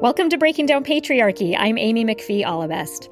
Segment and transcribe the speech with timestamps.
[0.00, 1.54] Welcome to Breaking Down Patriarchy.
[1.58, 3.10] I'm Amy McPhee Allebest.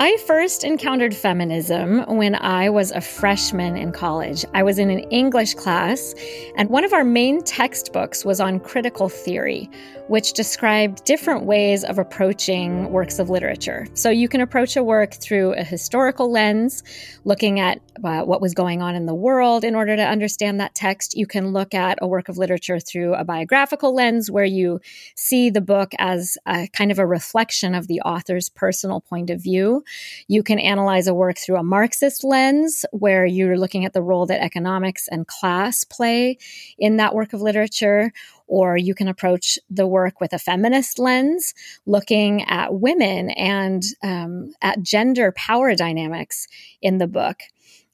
[0.00, 4.44] I first encountered feminism when I was a freshman in college.
[4.52, 6.16] I was in an English class,
[6.56, 9.70] and one of our main textbooks was on critical theory,
[10.08, 13.86] which described different ways of approaching works of literature.
[13.94, 16.82] So you can approach a work through a historical lens,
[17.24, 20.74] looking at uh, what was going on in the world in order to understand that
[20.74, 21.16] text.
[21.16, 24.80] You can look at a work of literature through a biographical lens, where you
[25.14, 29.40] see the book as a kind of a reflection of the author's personal point of
[29.40, 29.83] view.
[30.28, 34.26] You can analyze a work through a Marxist lens, where you're looking at the role
[34.26, 36.38] that economics and class play
[36.78, 38.12] in that work of literature.
[38.46, 41.54] Or you can approach the work with a feminist lens,
[41.86, 46.46] looking at women and um, at gender power dynamics
[46.82, 47.40] in the book.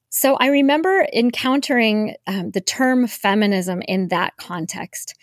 [0.08, 5.14] So I remember encountering um, the term feminism in that context.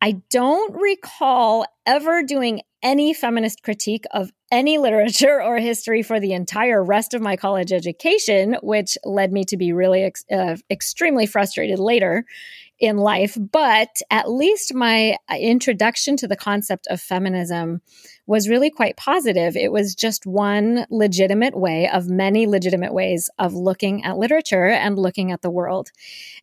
[0.00, 6.32] I don't recall ever doing any feminist critique of any literature or history for the
[6.32, 11.26] entire rest of my college education, which led me to be really ex- uh, extremely
[11.26, 12.24] frustrated later
[12.78, 13.36] in life.
[13.52, 17.82] But at least my uh, introduction to the concept of feminism
[18.26, 19.56] was really quite positive.
[19.56, 24.98] It was just one legitimate way of many legitimate ways of looking at literature and
[24.98, 25.90] looking at the world.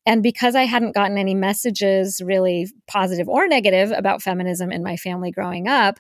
[0.06, 4.98] And because I hadn't gotten any messages, really positive or negative, about feminism in my
[4.98, 5.98] family growing up,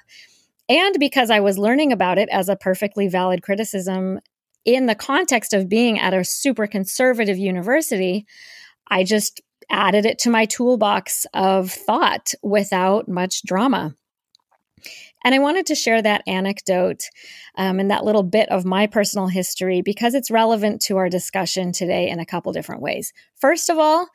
[0.71, 4.21] and because I was learning about it as a perfectly valid criticism
[4.63, 8.25] in the context of being at a super conservative university,
[8.87, 13.95] I just added it to my toolbox of thought without much drama.
[15.25, 17.03] And I wanted to share that anecdote
[17.57, 21.73] um, and that little bit of my personal history because it's relevant to our discussion
[21.73, 23.11] today in a couple different ways.
[23.35, 24.07] First of all,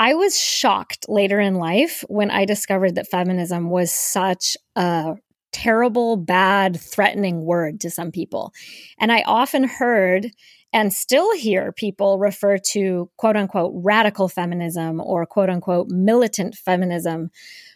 [0.00, 5.14] I was shocked later in life when I discovered that feminism was such a
[5.52, 8.52] terrible, bad, threatening word to some people.
[8.98, 10.30] And I often heard
[10.72, 17.30] and still hear people refer to quote unquote radical feminism or quote unquote militant feminism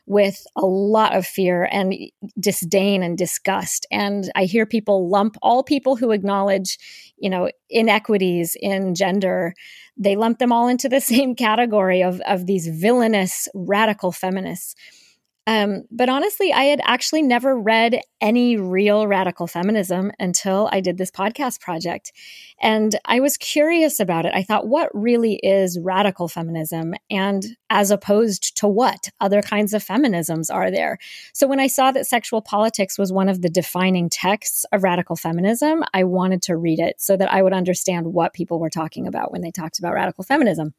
[0.07, 1.95] with a lot of fear and
[2.39, 3.87] disdain and disgust.
[3.91, 6.79] And I hear people lump all people who acknowledge,
[7.17, 9.55] you know, inequities in gender,
[9.97, 14.75] they lump them all into the same category of, of these villainous radical feminists.
[15.47, 20.97] Um, but honestly, I had actually never read any real radical feminism until I did
[20.97, 22.13] this podcast project.
[22.63, 24.33] And I was curious about it.
[24.35, 26.95] I thought, what really is radical feminism?
[27.11, 30.99] And as opposed to what other kinds of feminisms are there?
[31.35, 35.17] So when I saw that sexual politics was one of the defining texts of radical
[35.17, 39.07] feminism, I wanted to read it so that I would understand what people were talking
[39.07, 40.73] about when they talked about radical feminism.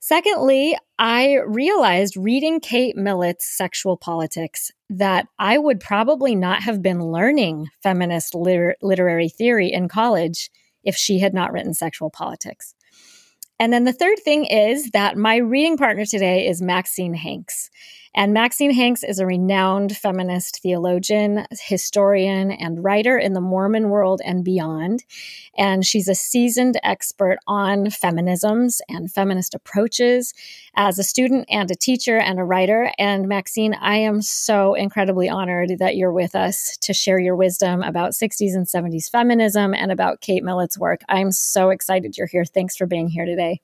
[0.00, 7.04] Secondly, I realized reading Kate Millett's Sexual Politics that I would probably not have been
[7.04, 10.50] learning feminist liter- literary theory in college
[10.84, 12.74] if she had not written Sexual Politics.
[13.60, 17.70] And then the third thing is that my reading partner today is Maxine Hanks.
[18.14, 24.20] And Maxine Hanks is a renowned feminist theologian, historian, and writer in the Mormon world
[24.24, 25.04] and beyond.
[25.56, 30.32] And she's a seasoned expert on feminisms and feminist approaches
[30.74, 32.92] as a student and a teacher and a writer.
[32.98, 37.82] And Maxine, I am so incredibly honored that you're with us to share your wisdom
[37.82, 41.02] about 60s and 70s feminism and about Kate Millett's work.
[41.08, 42.44] I'm so excited you're here.
[42.44, 43.60] Thanks for being here today.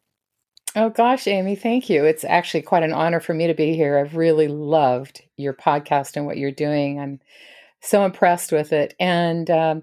[0.77, 2.05] Oh gosh, Amy, thank you.
[2.05, 3.97] It's actually quite an honor for me to be here.
[3.97, 7.01] I've really loved your podcast and what you're doing.
[7.01, 7.21] I'm
[7.81, 9.83] so impressed with it, and um,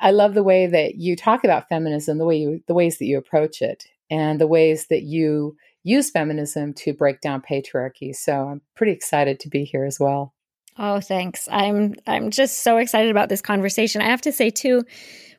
[0.00, 3.06] I love the way that you talk about feminism, the way you, the ways that
[3.06, 8.14] you approach it, and the ways that you use feminism to break down patriarchy.
[8.14, 10.34] So I'm pretty excited to be here as well.
[10.78, 11.48] Oh, thanks.
[11.50, 14.00] I'm I'm just so excited about this conversation.
[14.00, 14.84] I have to say too,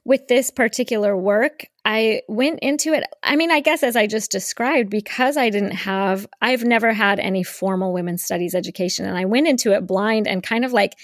[0.06, 3.03] with this particular work, I went into it.
[3.22, 7.19] I mean, I guess as I just described, because I didn't have, I've never had
[7.19, 9.06] any formal women's studies education.
[9.06, 10.96] And I went into it blind and kind of like,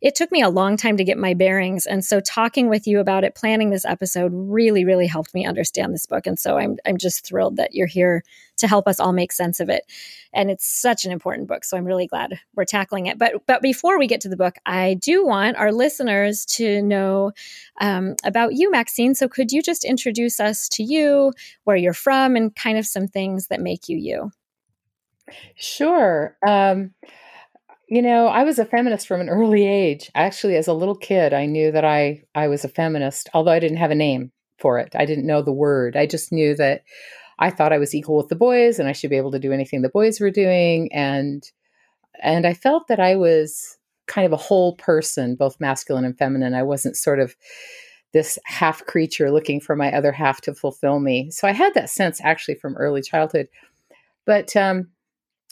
[0.00, 1.84] it took me a long time to get my bearings.
[1.84, 5.92] And so talking with you about it, planning this episode really, really helped me understand
[5.92, 6.26] this book.
[6.26, 8.22] And so I'm, I'm just thrilled that you're here
[8.58, 9.84] to help us all make sense of it.
[10.32, 11.64] And it's such an important book.
[11.64, 13.18] So I'm really glad we're tackling it.
[13.18, 17.32] But, but before we get to the book, I do want our listeners to know
[17.80, 19.14] um, about you, Maxine.
[19.14, 21.32] So could you just introduce us to you,
[21.64, 24.30] where you're from, and kind of some things that make you you?
[25.56, 26.36] Sure.
[26.46, 26.94] Um,
[27.88, 30.10] you know, I was a feminist from an early age.
[30.14, 33.60] Actually, as a little kid, I knew that I I was a feminist, although I
[33.60, 34.94] didn't have a name for it.
[34.94, 35.96] I didn't know the word.
[35.96, 36.82] I just knew that
[37.38, 39.52] I thought I was equal with the boys and I should be able to do
[39.52, 41.44] anything the boys were doing and
[42.20, 46.54] and I felt that I was kind of a whole person, both masculine and feminine.
[46.54, 47.36] I wasn't sort of
[48.12, 51.30] this half creature looking for my other half to fulfill me.
[51.30, 53.48] So I had that sense actually from early childhood.
[54.24, 54.88] But, um,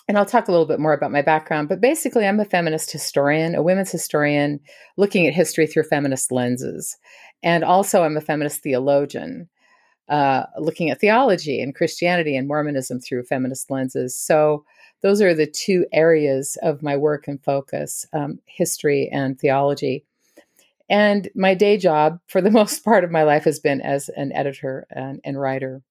[0.09, 2.93] and I'll talk a little bit more about my background, but basically, I'm a feminist
[2.93, 4.61] historian, a women's historian
[4.97, 6.97] looking at history through feminist lenses.
[7.43, 9.49] And also, I'm a feminist theologian,
[10.09, 14.17] uh, looking at theology and Christianity and Mormonism through feminist lenses.
[14.17, 14.65] So,
[15.03, 20.05] those are the two areas of my work and focus um, history and theology.
[20.89, 24.33] And my day job, for the most part of my life, has been as an
[24.33, 25.83] editor and, and writer.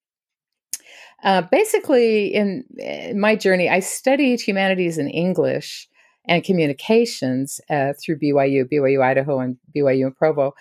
[1.23, 5.87] Uh, basically, in, in, my journey, I studied humanities and English
[6.27, 10.53] and communications uh, through BYU, BYU Idaho, and BYU in Provo.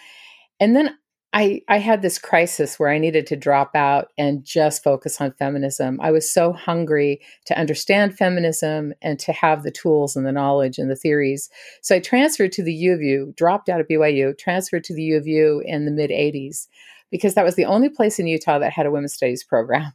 [0.61, 0.97] And then
[1.37, 5.33] I, I had this crisis where I needed to drop out and just focus on
[5.33, 5.99] feminism.
[6.01, 10.79] I was so hungry to understand feminism and to have the tools and the knowledge
[10.79, 11.51] and the theories.
[11.83, 15.03] So I transferred to the U of U, dropped out of BYU, transferred to the
[15.03, 16.69] U of U in the mid 80s
[17.11, 19.93] because that was the only place in Utah that had a women's studies program.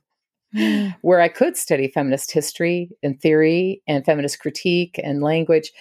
[0.54, 0.96] Mm.
[1.02, 5.72] where I could study feminist history and theory and feminist critique and language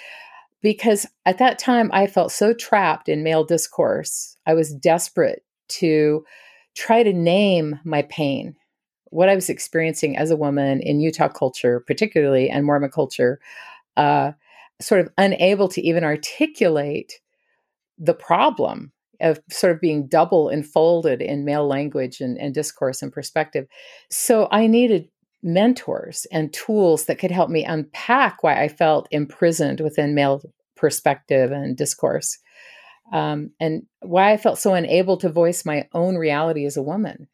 [0.62, 4.36] because at that time I felt so trapped in male discourse.
[4.46, 6.24] I was desperate to
[6.74, 8.54] try to name my pain,
[9.06, 13.40] what I was experiencing as a woman in Utah culture, particularly, and Mormon culture,
[13.96, 14.32] uh,
[14.80, 17.14] sort of unable to even articulate
[17.98, 23.12] the problem of sort of being double enfolded in male language and, and discourse and
[23.12, 23.66] perspective.
[24.10, 25.08] So I needed
[25.42, 30.42] mentors and tools that could help me unpack why I felt imprisoned within male
[30.76, 32.38] perspective and discourse
[33.12, 37.28] um, and why I felt so unable to voice my own reality as a woman.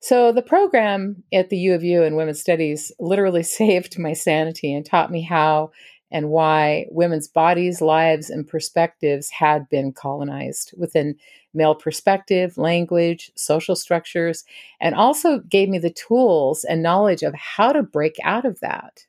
[0.00, 4.72] So, the program at the U of U in Women's Studies literally saved my sanity
[4.72, 5.72] and taught me how
[6.10, 11.16] and why women's bodies, lives, and perspectives had been colonized within
[11.52, 14.44] male perspective, language, social structures,
[14.80, 19.04] and also gave me the tools and knowledge of how to break out of that.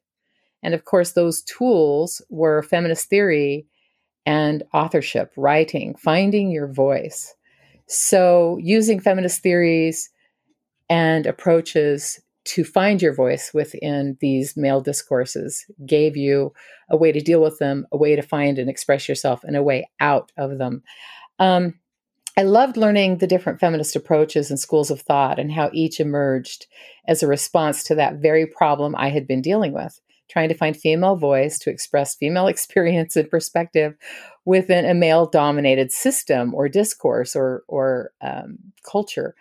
[0.62, 3.66] And of course, those tools were feminist theory
[4.26, 7.34] and authorship, writing, finding your voice.
[7.88, 10.10] So, using feminist theories
[10.90, 16.54] and approaches to find your voice within these male discourses gave you
[16.90, 19.64] a way to deal with them, a way to find and express yourself, and a
[19.64, 20.84] way out of them.
[21.38, 21.76] Um,
[22.38, 26.68] I loved learning the different feminist approaches and schools of thought and how each emerged
[27.08, 30.78] as a response to that very problem I had been dealing with trying to find
[30.78, 33.96] female voice to express female experience and perspective
[34.46, 39.36] within a male dominated system or discourse or, or um, culture.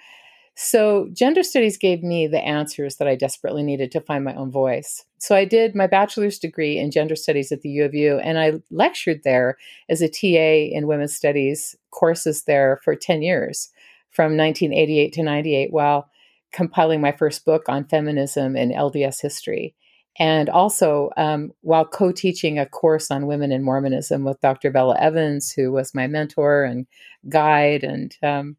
[0.60, 4.50] So, gender studies gave me the answers that I desperately needed to find my own
[4.50, 5.04] voice.
[5.18, 8.40] So, I did my bachelor's degree in gender studies at the U of U, and
[8.40, 9.56] I lectured there
[9.88, 13.70] as a TA in women's studies courses there for 10 years
[14.10, 16.08] from 1988 to 98 while
[16.50, 19.76] compiling my first book on feminism and LDS history
[20.18, 25.52] and also um, while co-teaching a course on women in mormonism with dr bella evans
[25.52, 26.86] who was my mentor and
[27.28, 28.56] guide and um,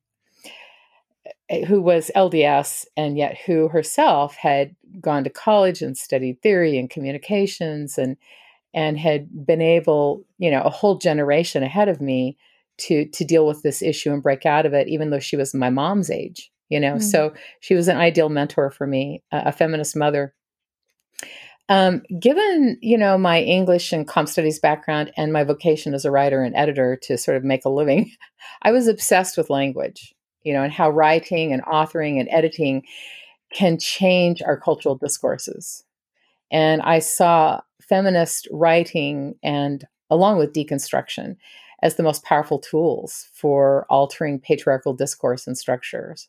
[1.50, 6.78] eh, who was lds and yet who herself had gone to college and studied theory
[6.78, 8.18] and communications and
[8.74, 12.38] and had been able you know a whole generation ahead of me
[12.78, 15.54] to to deal with this issue and break out of it even though she was
[15.54, 17.02] my mom's age you know mm-hmm.
[17.02, 20.34] so she was an ideal mentor for me a feminist mother
[21.70, 26.12] um, given you know my English and comp studies background and my vocation as a
[26.12, 28.12] writer and editor to sort of make a living,
[28.64, 32.84] I was obsessed with language, you know, and how writing and authoring and editing
[33.54, 35.84] can change our cultural discourses.
[36.52, 41.36] And I saw feminist writing and along with deconstruction
[41.82, 46.28] as the most powerful tools for altering patriarchal discourse and structures.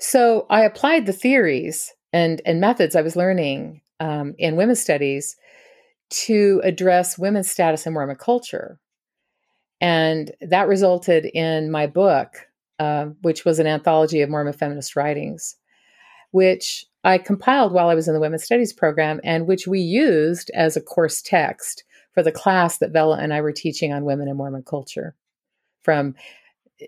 [0.00, 5.36] So I applied the theories and, and methods I was learning um, in women's studies
[6.10, 8.78] to address women's status in Mormon culture.
[9.80, 12.46] And that resulted in my book,
[12.78, 15.56] uh, which was an anthology of Mormon feminist writings,
[16.30, 20.50] which I compiled while I was in the women's studies program and which we used
[20.54, 24.28] as a course text for the class that Bella and I were teaching on women
[24.28, 25.14] in Mormon culture
[25.82, 26.14] from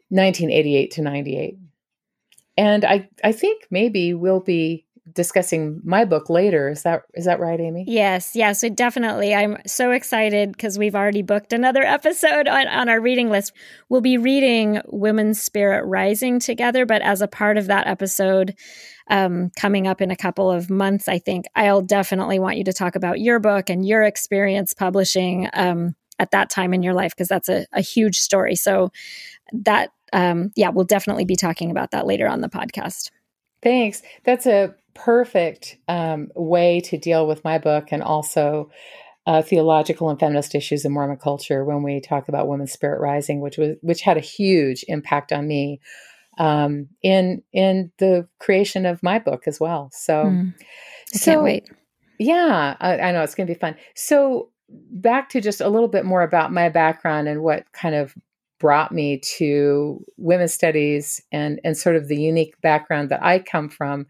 [0.09, 1.59] 1988 to 98.
[2.57, 6.69] And I, I think maybe we'll be discussing my book later.
[6.69, 7.85] Is that is that right, Amy?
[7.87, 9.35] Yes, yes, so definitely.
[9.35, 13.53] I'm so excited because we've already booked another episode on, on our reading list.
[13.89, 18.55] We'll be reading Women's Spirit Rising together, but as a part of that episode,
[19.09, 22.73] um, coming up in a couple of months, I think I'll definitely want you to
[22.73, 27.13] talk about your book and your experience publishing um, at that time in your life
[27.13, 28.57] because that's a, a huge story.
[28.57, 28.91] So
[29.53, 33.11] that um, yeah, we'll definitely be talking about that later on the podcast.
[33.63, 34.03] Thanks.
[34.25, 38.71] That's a perfect um, way to deal with my book and also
[39.27, 43.41] uh, theological and feminist issues in Mormon culture when we talk about women's spirit rising,
[43.41, 45.81] which was which had a huge impact on me
[46.39, 49.91] um, in in the creation of my book as well.
[49.93, 50.55] So, mm.
[51.15, 51.69] I so, can't wait.
[52.19, 53.77] Yeah, I, I know it's going to be fun.
[53.95, 58.15] So, back to just a little bit more about my background and what kind of
[58.59, 63.69] brought me to women's studies and and sort of the unique background that I come
[63.69, 64.07] from.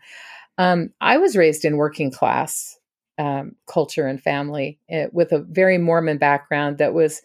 [0.59, 2.79] Um, I was raised in working class
[3.19, 7.23] um, culture and family uh, with a very Mormon background that was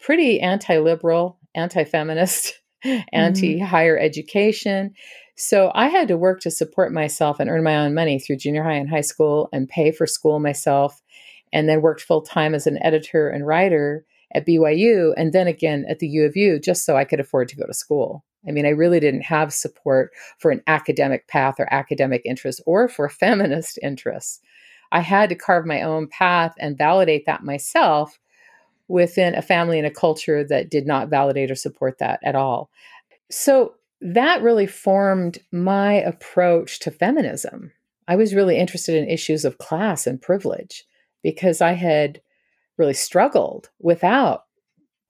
[0.00, 2.54] pretty anti-liberal, anti-feminist,
[2.84, 3.00] mm-hmm.
[3.12, 4.94] anti-higher education.
[5.36, 8.64] So I had to work to support myself and earn my own money through junior
[8.64, 11.00] high and high school and pay for school myself,
[11.52, 14.04] and then worked full time as an editor and writer
[14.34, 17.48] at BYU and then again at the U of U just so I could afford
[17.48, 18.24] to go to school.
[18.46, 22.88] I mean, I really didn't have support for an academic path or academic interest or
[22.88, 24.40] for feminist interests.
[24.90, 28.18] I had to carve my own path and validate that myself
[28.88, 32.70] within a family and a culture that did not validate or support that at all.
[33.30, 37.72] So that really formed my approach to feminism.
[38.06, 40.84] I was really interested in issues of class and privilege
[41.22, 42.22] because I had
[42.78, 44.44] really struggled without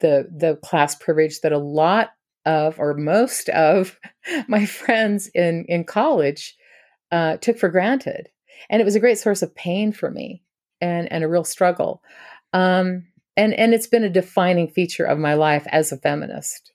[0.00, 2.10] the the class privilege that a lot
[2.48, 3.98] of or most of
[4.48, 6.56] my friends in in college
[7.12, 8.28] uh, took for granted,
[8.70, 10.42] and it was a great source of pain for me
[10.80, 12.02] and and a real struggle.
[12.52, 16.72] Um, and and it's been a defining feature of my life as a feminist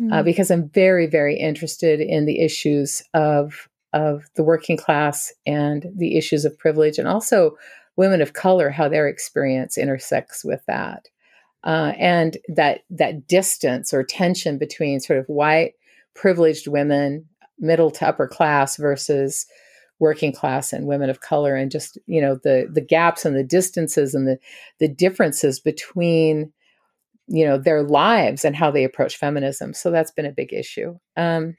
[0.00, 0.12] mm.
[0.12, 0.24] uh, hmm.
[0.24, 6.16] because I'm very very interested in the issues of of the working class and the
[6.16, 7.56] issues of privilege and also
[7.96, 11.08] women of color how their experience intersects with that
[11.64, 15.72] uh, and that that distance or tension between sort of white
[16.14, 17.26] privileged women
[17.58, 19.46] middle to upper class versus
[20.00, 23.44] working class and women of color and just you know the the gaps and the
[23.44, 24.38] distances and the
[24.78, 26.52] the differences between
[27.26, 29.72] you know their lives and how they approach feminism.
[29.72, 30.98] So that's been a big issue.
[31.16, 31.56] Um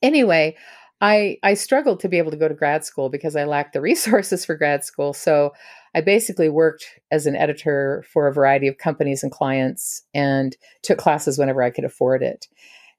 [0.00, 0.56] anyway
[1.02, 3.80] I I struggled to be able to go to grad school because I lacked the
[3.80, 5.12] resources for grad school.
[5.12, 5.52] So
[5.94, 10.98] I basically worked as an editor for a variety of companies and clients and took
[10.98, 12.46] classes whenever I could afford it.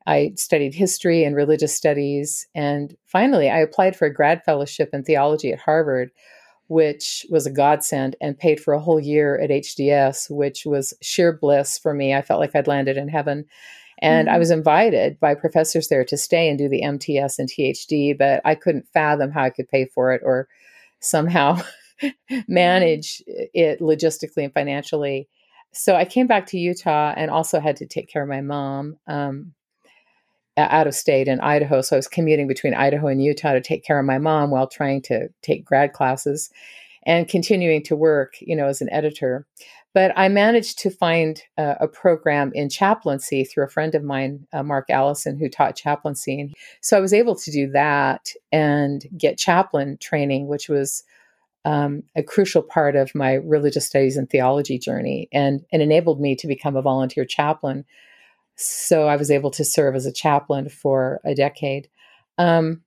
[0.06, 2.46] I studied history and religious studies.
[2.54, 6.12] And finally, I applied for a grad fellowship in theology at Harvard,
[6.68, 11.32] which was a godsend and paid for a whole year at HDS, which was sheer
[11.32, 12.14] bliss for me.
[12.14, 13.46] I felt like I'd landed in heaven.
[14.04, 14.36] And mm-hmm.
[14.36, 18.42] I was invited by professors there to stay and do the MTS and THD, but
[18.44, 20.50] I couldn't fathom how I could pay for it or
[21.00, 21.62] somehow
[22.48, 25.30] manage it logistically and financially.
[25.72, 28.98] So I came back to Utah and also had to take care of my mom
[29.08, 29.54] um,
[30.58, 31.82] out of state in Idaho.
[31.82, 34.68] So I was commuting between Idaho and Utah to take care of my mom while
[34.68, 36.52] trying to take grad classes
[37.06, 39.48] and continuing to work, you know, as an editor.
[39.94, 44.48] But I managed to find uh, a program in chaplaincy through a friend of mine,
[44.52, 46.40] uh, Mark Allison, who taught chaplaincy.
[46.40, 51.04] And so I was able to do that and get chaplain training, which was
[51.66, 56.36] um, a crucial part of my religious studies and theology journey and, and enabled me
[56.38, 57.86] to become a volunteer chaplain.
[58.56, 61.88] So I was able to serve as a chaplain for a decade.
[62.38, 62.82] Um,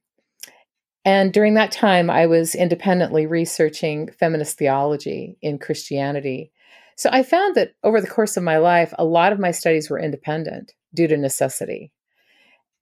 [1.05, 6.51] and during that time, I was independently researching feminist theology in Christianity
[6.97, 9.91] so I found that over the course of my life, a lot of my studies
[9.91, 11.93] were independent due to necessity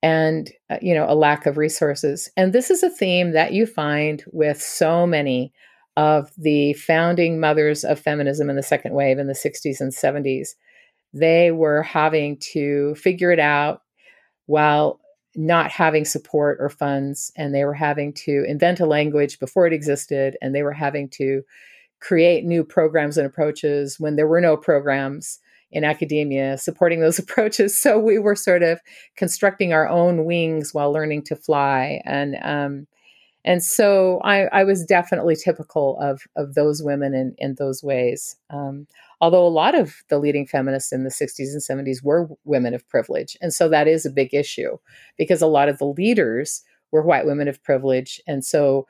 [0.01, 2.29] and uh, you know a lack of resources.
[2.37, 5.51] And this is a theme that you find with so many
[5.97, 10.49] of the founding mothers of feminism in the second wave in the 60s and 70s.
[11.13, 13.81] They were having to figure it out
[14.45, 14.99] while
[15.35, 19.73] not having support or funds and they were having to invent a language before it
[19.73, 21.41] existed and they were having to
[22.05, 25.39] create new programs and approaches when there were no programs
[25.71, 27.77] in academia supporting those approaches.
[27.77, 28.79] So we were sort of
[29.17, 32.01] constructing our own wings while learning to fly.
[32.05, 32.87] And um,
[33.43, 38.35] and so I, I, was definitely typical of of those women in, in those ways.
[38.49, 38.87] Um,
[39.21, 42.87] although a lot of the leading feminists in the 60s and 70s were women of
[42.87, 43.37] privilege.
[43.41, 44.77] And so that is a big issue
[45.17, 48.19] because a lot of the leaders were white women of privilege.
[48.27, 48.87] And so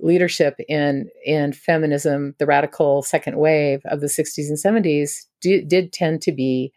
[0.00, 5.92] leadership in in feminism, the radical second wave of the 60s and 70s do, did
[5.92, 6.72] tend to be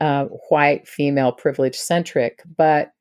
[0.00, 2.92] uh, white, female, privilege centric, but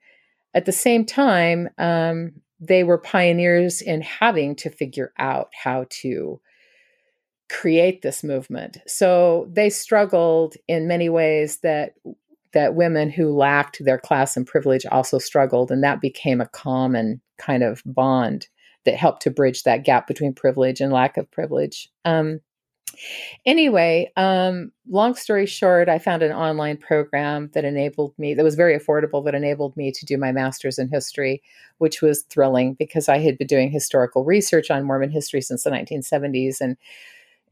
[0.53, 6.41] at the same time, um, they were pioneers in having to figure out how to
[7.49, 8.77] create this movement.
[8.85, 11.93] So they struggled in many ways that
[12.51, 17.21] that women who lacked their class and privilege also struggled and that became a common
[17.37, 18.47] kind of bond
[18.89, 21.89] that helped to bridge that gap between privilege and lack of privilege.
[22.05, 22.41] Um,
[23.45, 28.55] anyway, um, long story short, I found an online program that enabled me, that was
[28.55, 31.43] very affordable, that enabled me to do my master's in history,
[31.77, 35.69] which was thrilling because I had been doing historical research on Mormon history since the
[35.69, 36.59] 1970s.
[36.59, 36.75] And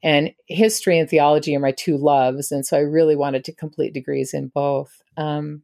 [0.04, 3.96] and history and theology are my two loves and so i really wanted to complete
[3.96, 5.64] degrees in both um,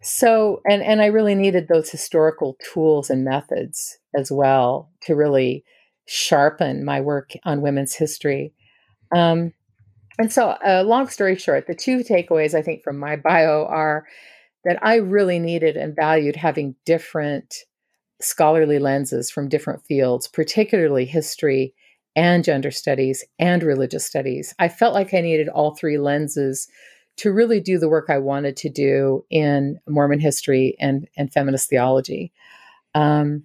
[0.00, 5.64] so and and i really needed those historical tools and methods as well to really
[6.06, 8.52] sharpen my work on women's history
[9.14, 9.52] um,
[10.18, 14.06] and so uh, long story short the two takeaways i think from my bio are
[14.64, 17.54] that i really needed and valued having different
[18.20, 21.74] scholarly lenses from different fields particularly history
[22.18, 24.52] and gender studies and religious studies.
[24.58, 26.66] I felt like I needed all three lenses
[27.18, 31.68] to really do the work I wanted to do in Mormon history and, and feminist
[31.68, 32.32] theology.
[32.94, 33.44] Um,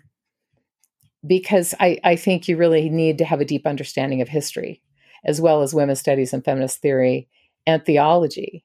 [1.26, 4.82] because I, I think you really need to have a deep understanding of history,
[5.26, 7.28] as well as women's studies and feminist theory
[7.66, 8.64] and theology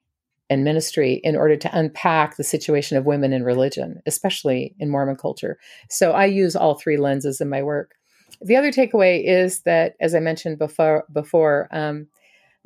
[0.50, 5.16] and ministry in order to unpack the situation of women in religion, especially in Mormon
[5.16, 5.58] culture.
[5.88, 7.94] So I use all three lenses in my work.
[8.40, 12.08] The other takeaway is that, as I mentioned before, before um,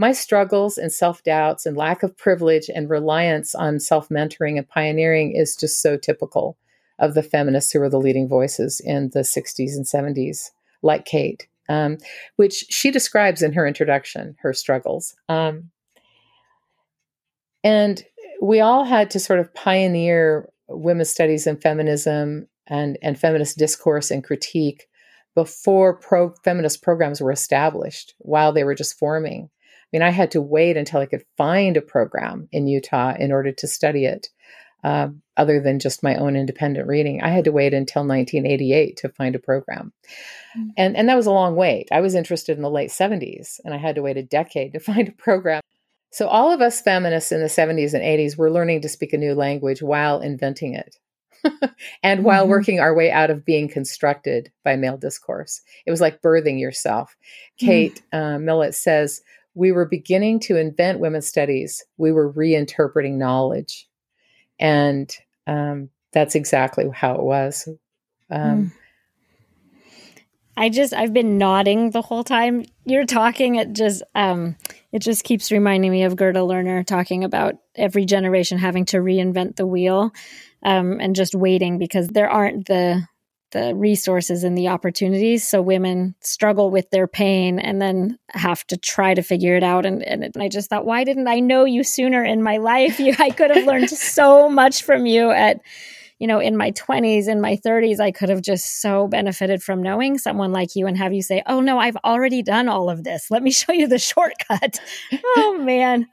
[0.02, 4.68] my struggles and self doubts and lack of privilege and reliance on self mentoring and
[4.68, 6.59] pioneering is just so typical
[6.99, 10.50] of the feminists who were the leading voices in the 60s and 70s,
[10.82, 11.99] like Kate, um,
[12.35, 15.14] which she describes in her introduction, her struggles.
[15.28, 15.71] Um,
[17.62, 18.04] and
[18.42, 24.11] we all had to sort of pioneer women's studies and feminism and, and feminist discourse
[24.11, 24.88] and critique
[25.37, 29.49] before pro feminist programs were established while they were just forming.
[29.92, 33.30] I mean, I had to wait until I could find a program in Utah in
[33.30, 34.28] order to study it,
[34.82, 37.23] uh, other than just my own independent reading.
[37.23, 39.93] I had to wait until 1988 to find a program.
[40.56, 40.69] Mm-hmm.
[40.76, 41.88] And, and that was a long wait.
[41.93, 44.80] I was interested in the late 70s, and I had to wait a decade to
[44.80, 45.60] find a program.
[46.10, 49.19] So, all of us feminists in the 70s and 80s were learning to speak a
[49.19, 50.97] new language while inventing it.
[52.02, 52.23] and mm-hmm.
[52.23, 55.60] while working our way out of being constructed by male discourse.
[55.86, 57.17] It was like birthing yourself.
[57.60, 57.67] Mm.
[57.67, 58.36] Kate mm.
[58.36, 59.23] uh, Millett says,
[59.54, 63.88] We were beginning to invent women's studies, we were reinterpreting knowledge.
[64.58, 65.15] And
[65.47, 67.69] um, that's exactly how it was.
[68.30, 68.73] Um, mm.
[70.56, 73.56] I just I've been nodding the whole time you're talking.
[73.56, 74.56] It just um
[74.93, 79.56] it just keeps reminding me of Gerda Lerner talking about every generation having to reinvent
[79.56, 80.12] the wheel
[80.62, 83.06] um, and just waiting because there aren't the
[83.52, 85.47] the resources and the opportunities.
[85.47, 89.86] So women struggle with their pain and then have to try to figure it out.
[89.86, 92.99] And, and, I just thought, why didn't I know you sooner in my life?
[93.02, 95.60] You, I could have learned so much from you at,
[96.23, 97.99] you know, in my 20s, in my 30s.
[97.99, 101.43] I could have just so benefited from knowing someone like you and have you say,
[101.47, 103.28] oh, no, I've already done all of this.
[103.28, 104.78] Let me show you the shortcut.
[105.37, 106.06] oh, man.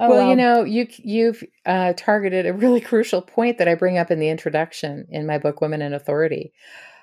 [0.00, 3.76] Oh, well, well, you know, you you've uh, targeted a really crucial point that I
[3.76, 6.52] bring up in the introduction in my book, Women and Authority.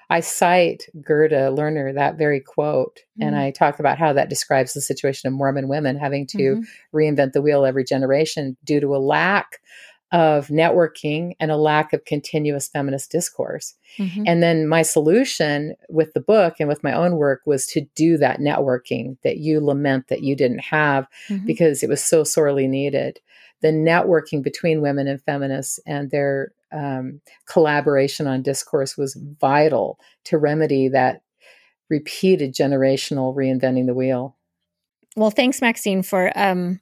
[0.09, 3.23] I cite Gerda Lerner, that very quote, mm-hmm.
[3.25, 6.97] and I talk about how that describes the situation of Mormon women having to mm-hmm.
[6.97, 9.61] reinvent the wheel every generation due to a lack
[10.13, 13.73] of networking and a lack of continuous feminist discourse.
[13.97, 14.23] Mm-hmm.
[14.27, 18.17] And then my solution with the book and with my own work was to do
[18.17, 21.45] that networking that you lament that you didn't have mm-hmm.
[21.47, 23.19] because it was so sorely needed.
[23.61, 30.37] The networking between women and feminists and their um, collaboration on discourse was vital to
[30.37, 31.23] remedy that
[31.89, 34.35] repeated generational reinventing the wheel.
[35.15, 36.79] Well, thanks, Maxine, for um,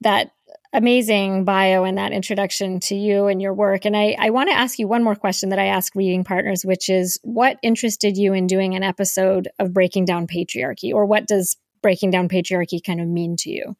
[0.00, 0.32] that
[0.72, 3.84] amazing bio and that introduction to you and your work.
[3.84, 6.62] And I, I want to ask you one more question that I ask reading partners,
[6.64, 11.26] which is what interested you in doing an episode of Breaking Down Patriarchy, or what
[11.26, 13.76] does Breaking Down Patriarchy kind of mean to you?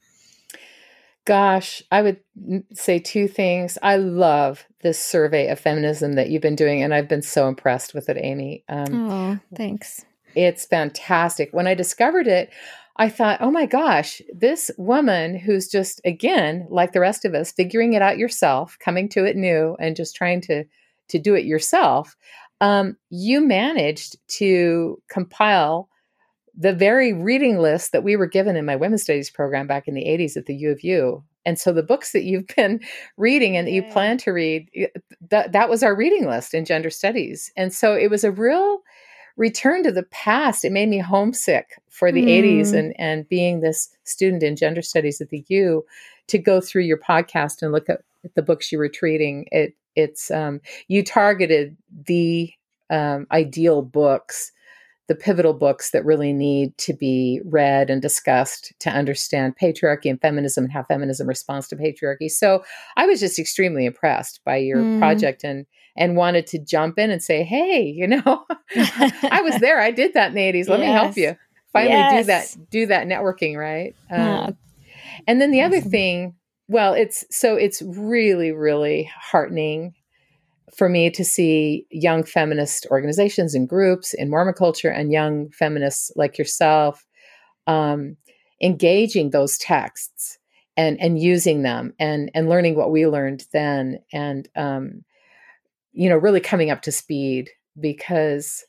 [1.27, 2.20] Gosh, I would
[2.72, 3.77] say two things.
[3.83, 7.92] I love this survey of feminism that you've been doing, and I've been so impressed
[7.92, 8.64] with it, Amy.
[8.66, 10.07] Um, oh, thanks.
[10.35, 11.51] It's fantastic.
[11.53, 12.51] When I discovered it,
[12.98, 17.52] I thought, oh my gosh, this woman who's just, again, like the rest of us,
[17.52, 20.64] figuring it out yourself, coming to it new and just trying to,
[21.08, 22.16] to do it yourself,
[22.61, 25.88] um, you managed to compile
[26.56, 29.94] the very reading list that we were given in my women's studies program back in
[29.94, 31.22] the 80s at the U of U.
[31.46, 32.80] And so the books that you've been
[33.16, 34.68] reading and that you plan to read,
[35.30, 37.52] that, that was our reading list in gender studies.
[37.56, 38.82] And so it was a real
[39.38, 40.64] return to the past.
[40.64, 42.61] It made me homesick for the mm.
[42.61, 45.85] 80s and, and being this student in gender studies at the U
[46.27, 48.03] to go through your podcast and look at
[48.35, 49.46] the books you were treating.
[49.51, 52.53] It it's um, you targeted the
[52.90, 54.53] um, ideal books
[55.09, 60.20] the pivotal books that really need to be read and discussed to understand patriarchy and
[60.20, 62.31] feminism and how feminism responds to patriarchy.
[62.31, 62.62] So
[62.96, 64.98] I was just extremely impressed by your mm.
[64.98, 65.66] project and
[65.98, 68.44] and wanted to jump in and say, "Hey, you know,
[68.76, 69.80] I was there.
[69.80, 70.68] I did that in the 80s.
[70.68, 70.87] Let yes.
[70.87, 71.37] me help you.
[71.72, 72.24] Finally yes.
[72.24, 74.56] do that do that networking, right?" Um,
[75.26, 75.72] and then the awesome.
[75.72, 76.37] other thing,
[76.68, 79.94] well, it's so it's really really heartening
[80.76, 86.12] for me to see young feminist organizations and groups in Mormon culture and young feminists
[86.14, 87.04] like yourself
[87.66, 88.16] um,
[88.62, 90.38] engaging those texts
[90.76, 95.04] and and using them and and learning what we learned then and um,
[95.92, 98.64] you know really coming up to speed because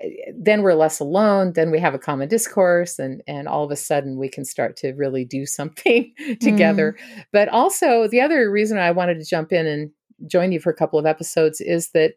[0.00, 3.70] eh, then we're less alone then we have a common discourse and and all of
[3.70, 7.24] a sudden we can start to really do something together mm.
[7.32, 9.90] but also the other reason i wanted to jump in and
[10.26, 12.14] join you for a couple of episodes is that,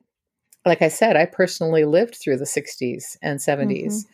[0.66, 4.10] like I said, I personally lived through the 60s and 70s mm-hmm.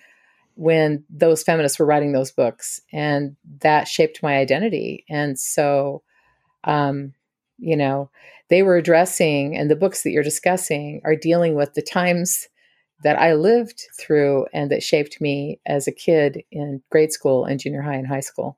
[0.56, 5.06] when those feminists were writing those books, and that shaped my identity.
[5.10, 6.04] And so,
[6.64, 7.14] um,
[7.58, 8.10] you know,
[8.50, 12.48] they were addressing, and the books that you're discussing are dealing with the times
[13.04, 17.60] that I lived through and that shaped me as a kid in grade school and
[17.60, 18.58] junior high and high school.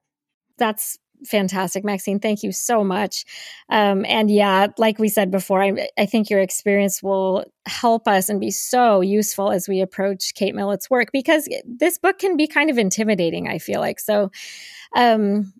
[0.58, 2.20] That's fantastic, Maxine.
[2.20, 3.26] Thank you so much.
[3.70, 8.30] Um, and yeah, like we said before, I, I think your experience will help us
[8.30, 12.48] and be so useful as we approach Kate Millett's work because this book can be
[12.48, 14.00] kind of intimidating, I feel like.
[14.00, 14.32] So,
[14.96, 15.54] um,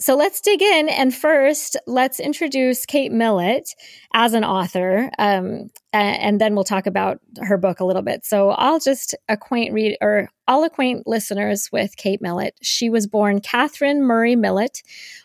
[0.00, 0.88] so let's dig in.
[0.88, 3.74] And first, let's introduce Kate Millett
[4.14, 5.10] as an author.
[5.18, 8.24] Um, and then we'll talk about her book a little bit.
[8.24, 12.54] So I'll just acquaint read or I'll acquaint listeners with Kate Millett.
[12.62, 14.82] She was born Catherine Murray Millett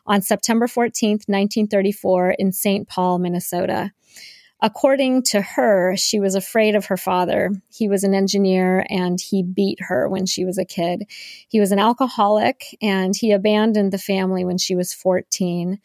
[0.08, 2.88] on September 14th, 1934 in St.
[2.88, 3.92] Paul, Minnesota.
[4.66, 7.52] According to her, she was afraid of her father.
[7.70, 11.04] He was an engineer and he beat her when she was a kid.
[11.50, 15.80] He was an alcoholic and he abandoned the family when she was 14,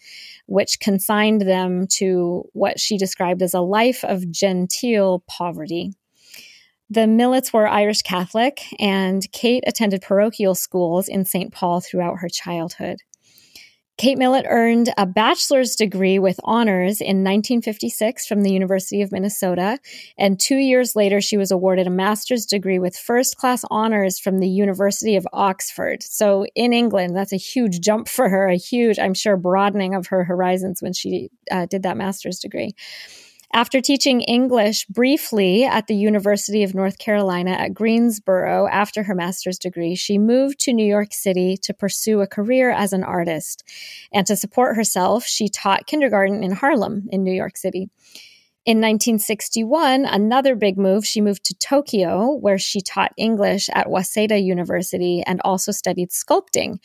[0.46, 5.92] which consigned them to what she described as a life of genteel poverty.
[6.88, 11.52] The Milletts were Irish Catholic, and Kate attended parochial schools in St.
[11.52, 13.00] Paul throughout her childhood.
[13.98, 19.80] Kate Millett earned a bachelor's degree with honors in 1956 from the University of Minnesota,
[20.16, 24.38] and two years later, she was awarded a master's degree with first class honors from
[24.38, 26.04] the University of Oxford.
[26.04, 30.06] So, in England, that's a huge jump for her, a huge, I'm sure, broadening of
[30.06, 32.76] her horizons when she uh, did that master's degree.
[33.52, 39.58] After teaching English briefly at the University of North Carolina at Greensboro after her master's
[39.58, 43.64] degree, she moved to New York City to pursue a career as an artist.
[44.12, 47.88] And to support herself, she taught kindergarten in Harlem in New York City.
[48.68, 54.44] In 1961, another big move, she moved to Tokyo, where she taught English at Waseda
[54.44, 56.76] University and also studied sculpting.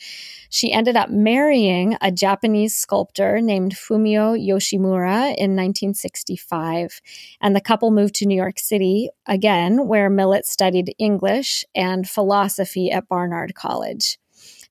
[0.48, 7.02] She ended up marrying a Japanese sculptor named Fumio Yoshimura in 1965.
[7.42, 12.90] And the couple moved to New York City again, where Millett studied English and philosophy
[12.90, 14.16] at Barnard College.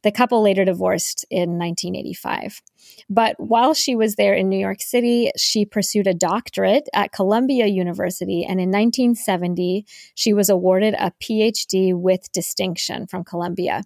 [0.03, 2.61] The couple later divorced in 1985.
[3.09, 7.67] But while she was there in New York City, she pursued a doctorate at Columbia
[7.67, 8.43] University.
[8.43, 9.85] And in 1970,
[10.15, 13.83] she was awarded a PhD with distinction from Columbia.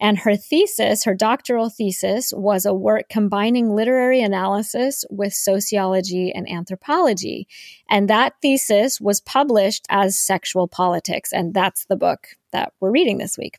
[0.00, 6.48] And her thesis, her doctoral thesis, was a work combining literary analysis with sociology and
[6.50, 7.48] anthropology.
[7.90, 11.32] And that thesis was published as Sexual Politics.
[11.32, 13.58] And that's the book that we're reading this week.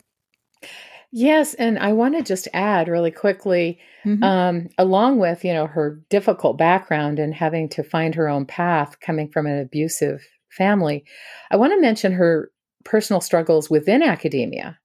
[1.10, 4.22] Yes, and I want to just add really quickly, mm-hmm.
[4.22, 9.00] um, along with you know her difficult background and having to find her own path
[9.00, 11.04] coming from an abusive family,
[11.50, 12.50] I want to mention her
[12.84, 14.78] personal struggles within academia,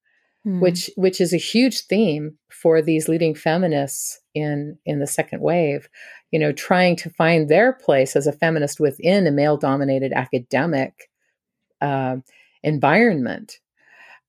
[0.48, 0.62] mm.
[0.62, 5.90] which which is a huge theme for these leading feminists in in the second wave.
[6.32, 11.10] You know, trying to find their place as a feminist within a male dominated academic
[11.82, 12.18] uh,
[12.64, 13.60] environment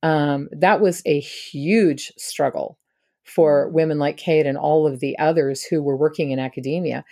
[0.05, 2.79] um, that was a huge struggle
[3.25, 3.75] for mm-hmm.
[3.75, 7.05] women like Kate and all of the others who were working in academia.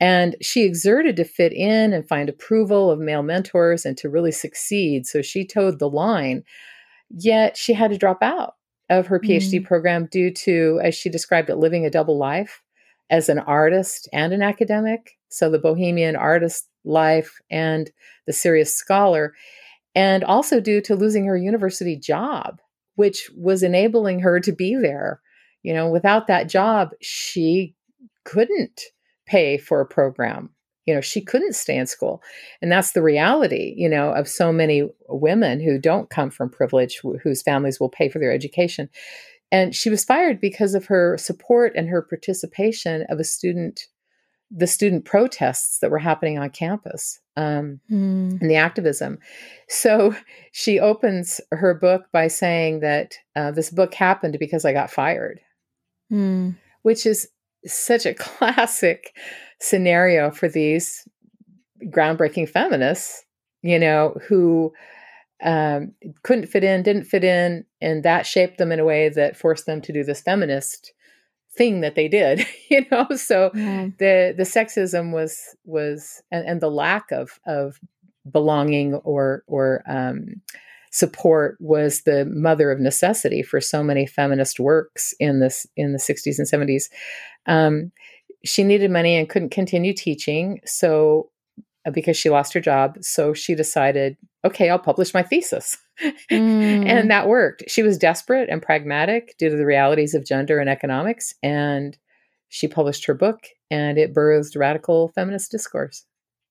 [0.00, 4.32] And she exerted to fit in and find approval of male mentors and to really
[4.32, 5.06] succeed.
[5.06, 6.42] So she toed the line.
[7.10, 8.54] Yet she had to drop out
[8.88, 9.64] of her PhD mm.
[9.64, 12.62] program due to, as she described it, living a double life
[13.10, 15.18] as an artist and an academic.
[15.28, 17.90] So the bohemian artist life and
[18.26, 19.34] the serious scholar.
[19.94, 22.60] And also due to losing her university job,
[22.96, 25.20] which was enabling her to be there.
[25.62, 27.74] You know, without that job, she
[28.24, 28.82] couldn't
[29.26, 30.50] pay for a program.
[30.86, 32.22] You know, she couldn't stay in school.
[32.62, 37.00] And that's the reality, you know, of so many women who don't come from privilege,
[37.22, 38.88] whose families will pay for their education.
[39.50, 43.82] And she was fired because of her support and her participation of a student,
[44.50, 48.40] the student protests that were happening on campus um, mm.
[48.40, 49.18] and the activism.
[49.68, 50.14] So
[50.52, 55.40] she opens her book by saying that uh, this book happened because I got fired,
[56.10, 56.56] mm.
[56.82, 57.28] which is
[57.66, 59.14] such a classic
[59.60, 61.06] scenario for these
[61.86, 63.24] groundbreaking feminists,
[63.62, 64.72] you know, who
[65.42, 69.36] um, couldn't fit in, didn't fit in, and that shaped them in a way that
[69.36, 70.92] forced them to do this feminist
[71.58, 73.06] thing that they did, you know.
[73.16, 73.96] So mm.
[73.98, 77.78] the the sexism was was and, and, the lack of of
[78.30, 80.40] belonging or or um,
[80.90, 85.98] support was the mother of necessity for so many feminist works in this in the
[85.98, 86.84] 60s and 70s.
[87.46, 87.92] Um,
[88.44, 91.30] she needed money and couldn't continue teaching, so
[91.92, 95.76] because she lost her job, so she decided, okay, I'll publish my thesis.
[96.30, 96.86] Mm.
[96.86, 97.64] and that worked.
[97.66, 101.98] She was desperate and pragmatic due to the realities of gender and economics, and
[102.48, 106.04] she published her book, and it birthed radical feminist discourse.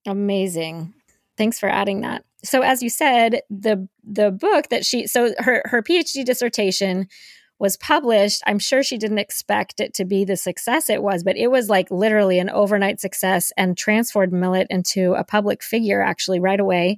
[0.06, 0.94] Amazing.
[1.38, 2.26] Thanks for adding that.
[2.44, 7.08] So as you said, the the book that she so her her PhD dissertation
[7.60, 11.38] was published, I'm sure she didn't expect it to be the success it was, but
[11.38, 16.40] it was like literally an overnight success and transformed Millett into a public figure actually
[16.40, 16.98] right away.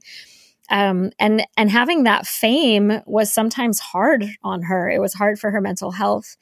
[0.69, 4.89] Um, and and having that fame was sometimes hard on her.
[4.89, 6.37] It was hard for her mental health.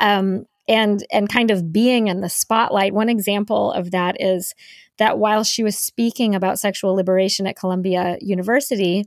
[0.00, 2.94] Um, and and kind of being in the spotlight.
[2.94, 4.54] One example of that is
[4.98, 9.06] that while she was speaking about sexual liberation at Columbia University,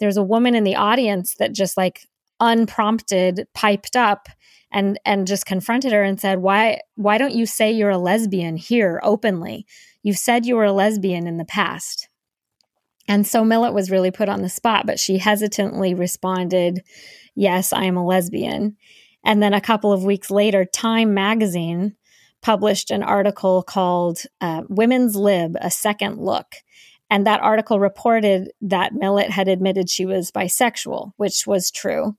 [0.00, 2.06] there's a woman in the audience that just like
[2.40, 4.28] unprompted piped up
[4.72, 8.56] and and just confronted her and said why why don't you say you're a lesbian
[8.56, 9.66] here openly?
[10.02, 12.08] You've said you were a lesbian in the past.
[13.06, 16.82] And so millett was really put on the spot but she hesitantly responded
[17.34, 18.76] yes i am a lesbian.
[19.26, 21.96] And then a couple of weeks later time magazine
[22.42, 26.56] published an article called uh, women's lib a second look
[27.10, 32.16] and that article reported that Millett had admitted she was bisexual, which was true.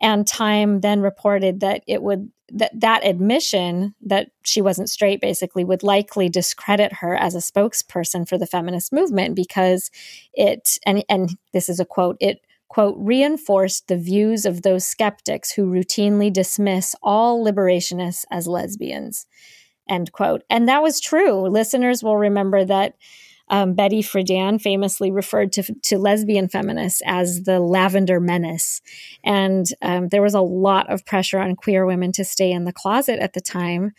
[0.00, 5.64] And Time then reported that it would that that admission that she wasn't straight basically
[5.64, 9.90] would likely discredit her as a spokesperson for the feminist movement because
[10.34, 15.52] it and and this is a quote it quote reinforced the views of those skeptics
[15.52, 19.26] who routinely dismiss all liberationists as lesbians
[19.88, 22.94] end quote and that was true listeners will remember that
[23.52, 28.80] um, Betty Friedan famously referred to, to lesbian feminists as the lavender menace.
[29.22, 32.72] And um, there was a lot of pressure on queer women to stay in the
[32.72, 33.92] closet at the time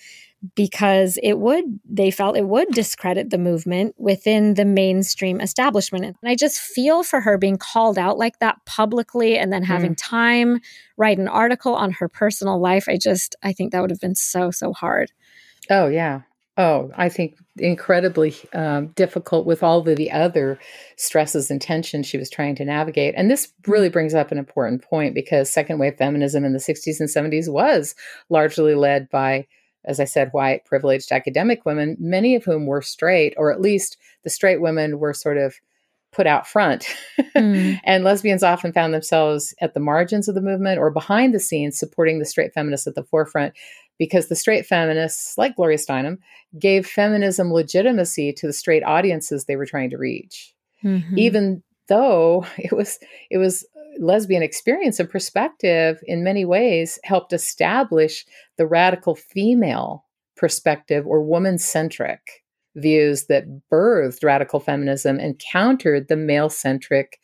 [0.55, 6.03] because it would, they felt it would discredit the movement within the mainstream establishment.
[6.03, 9.93] And I just feel for her being called out like that publicly and then having
[9.93, 9.99] mm.
[9.99, 10.59] time
[10.97, 12.89] write an article on her personal life.
[12.89, 15.11] I just, I think that would have been so, so hard.
[15.69, 16.21] Oh, yeah.
[16.55, 20.59] Oh, I think incredibly um, difficult with all of the other
[20.97, 23.15] stresses and tensions she was trying to navigate.
[23.17, 26.99] And this really brings up an important point because second wave feminism in the 60s
[26.99, 27.95] and 70s was
[28.29, 29.47] largely led by,
[29.85, 33.97] as I said, white, privileged academic women, many of whom were straight, or at least
[34.23, 35.55] the straight women were sort of
[36.13, 36.85] put out front.
[37.35, 37.79] Mm.
[37.83, 41.79] and lesbians often found themselves at the margins of the movement or behind the scenes
[41.79, 43.55] supporting the straight feminists at the forefront
[43.99, 46.17] because the straight feminists, like Gloria Steinem,
[46.60, 50.53] gave feminism legitimacy to the straight audiences they were trying to reach.
[50.84, 51.17] Mm-hmm.
[51.17, 53.65] Even though it was it was
[53.99, 58.25] lesbian experience and perspective in many ways helped establish
[58.58, 60.03] the radical female
[60.36, 62.43] perspective or woman centric
[62.75, 67.19] views that birthed radical feminism and countered the male centric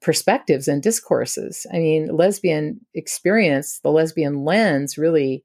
[0.00, 1.66] perspectives and discourses.
[1.72, 5.44] I mean, lesbian experience, the lesbian lens really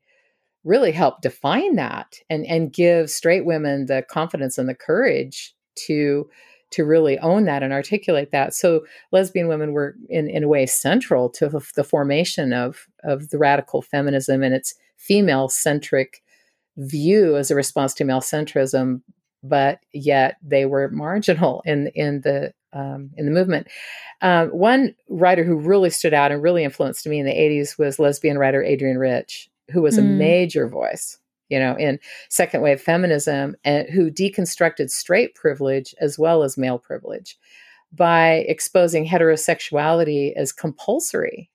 [0.64, 6.30] really help define that and and give straight women the confidence and the courage to
[6.72, 8.54] to really own that and articulate that.
[8.54, 13.38] So lesbian women were in, in a way central to the formation of of the
[13.38, 16.22] radical feminism and its female centric
[16.78, 19.02] view as a response to male centrism,
[19.44, 23.68] but yet they were marginal in in the um, in the movement.
[24.22, 28.00] Um, one writer who really stood out and really influenced me in the 80s was
[28.00, 30.00] lesbian writer Adrienne Rich who was mm.
[30.00, 31.18] a major voice,
[31.50, 36.80] you know, in second wave feminism and who deconstructed straight privilege as well as male
[36.80, 37.38] privilege.
[37.92, 41.50] by exposing heterosexuality as compulsory,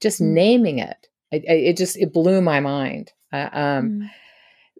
[0.00, 0.26] just mm.
[0.26, 1.08] naming it.
[1.32, 1.44] it.
[1.46, 4.10] It just it blew my mind uh, um, mm.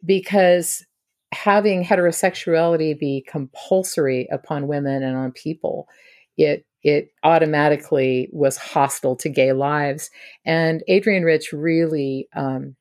[0.05, 0.85] because
[1.33, 5.89] having heterosexuality be compulsory upon women and on people,
[6.37, 10.11] it it automatically was hostile to gay lives.
[10.45, 12.77] And Adrienne Rich really um,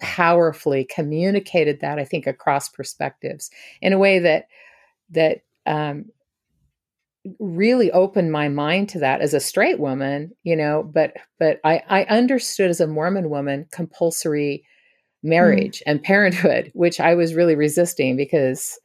[0.00, 3.50] powerfully communicated that, I think, across perspectives
[3.80, 4.48] in a way that
[5.10, 6.06] that um,
[7.38, 10.82] really opened my mind to that as a straight woman, you know.
[10.82, 14.62] But but I, I understood as a Mormon woman compulsory
[15.22, 15.82] marriage mm.
[15.86, 18.78] and parenthood, which I was really resisting because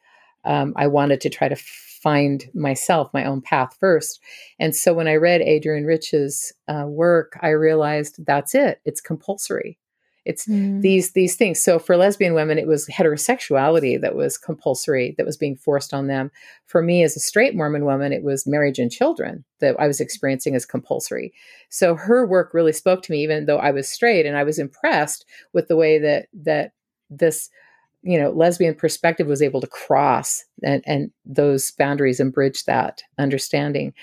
[0.46, 1.56] um, I wanted to try to
[2.02, 4.20] find myself, my own path first.
[4.60, 8.82] And so when I read Adrienne Rich's uh, work, I realized that's it.
[8.86, 9.78] It's compulsory.
[10.24, 10.82] It's mm.
[10.82, 11.60] these these things.
[11.60, 16.08] So for lesbian women, it was heterosexuality that was compulsory, that was being forced on
[16.08, 16.30] them.
[16.68, 20.00] For me, as a straight Mormon woman, it was marriage and children that I was
[20.00, 21.34] experiencing as compulsory.
[21.70, 24.60] So her work really spoke to me, even though I was straight, and I was
[24.60, 26.74] impressed with the way that that
[27.10, 27.50] this
[28.04, 33.02] you know lesbian perspective was able to cross and, and those boundaries and bridge that
[33.18, 33.94] understanding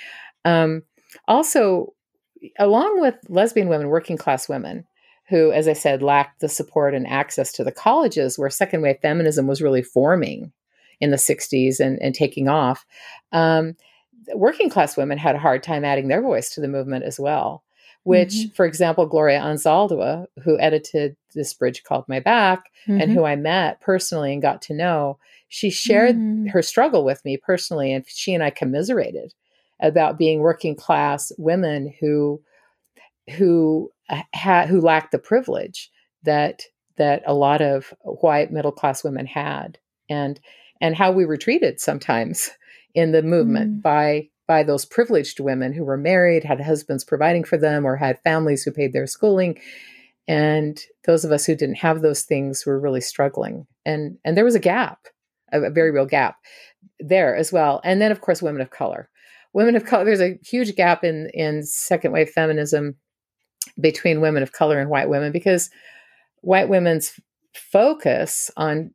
[0.44, 0.82] um,
[1.26, 1.92] also
[2.58, 4.84] along with lesbian women working class women
[5.28, 8.98] who as i said lacked the support and access to the colleges where second wave
[9.02, 10.52] feminism was really forming
[11.00, 12.84] in the 60s and, and taking off
[13.32, 13.76] um,
[14.34, 17.62] working class women had a hard time adding their voice to the movement as well
[18.08, 18.54] which, mm-hmm.
[18.54, 23.00] for example, Gloria Anzaldua, who edited this bridge called My Back mm-hmm.
[23.00, 26.46] and who I met personally and got to know, she shared mm-hmm.
[26.48, 29.34] her struggle with me personally, and she and I commiserated
[29.80, 32.40] about being working class women who
[33.36, 33.90] who
[34.32, 35.90] had who lacked the privilege
[36.22, 36.62] that
[36.96, 40.40] that a lot of white middle class women had and
[40.80, 42.50] and how we were treated sometimes
[42.94, 43.82] in the movement mm.
[43.82, 48.18] by by those privileged women who were married, had husbands providing for them, or had
[48.24, 49.60] families who paid their schooling.
[50.28, 53.66] And those of us who didn't have those things were really struggling.
[53.84, 55.08] And and there was a gap,
[55.52, 56.36] a, a very real gap
[57.00, 57.80] there as well.
[57.82, 59.08] And then of course women of color.
[59.54, 62.96] Women of color, there's a huge gap in in second wave feminism
[63.80, 65.70] between women of color and white women because
[66.42, 67.18] white women's
[67.54, 68.90] focus on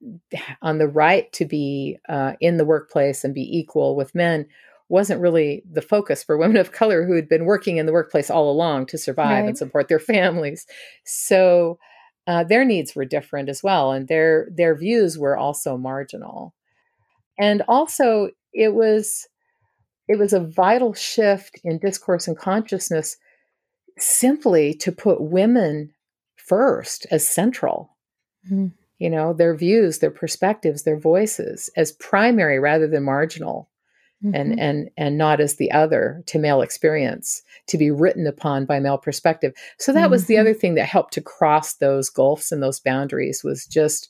[0.62, 4.46] on the right to be uh, in the workplace and be equal with men
[4.94, 8.30] wasn't really the focus for women of color who had been working in the workplace
[8.30, 9.48] all along to survive right.
[9.48, 10.68] and support their families.
[11.04, 11.80] So
[12.28, 16.54] uh, their needs were different as well, and their their views were also marginal.
[17.40, 19.28] And also, it was
[20.08, 23.18] it was a vital shift in discourse and consciousness
[23.98, 25.92] simply to put women
[26.36, 27.98] first as central.
[28.46, 28.68] Mm-hmm.
[29.00, 33.70] You know, their views, their perspectives, their voices as primary rather than marginal
[34.24, 34.36] mm-hmm.
[34.36, 38.80] and and and not as the other to male experience to be written upon by
[38.80, 40.12] male perspective so that mm-hmm.
[40.12, 40.42] was the mm-hmm.
[40.42, 44.10] other thing that helped to cross those gulfs and those boundaries was just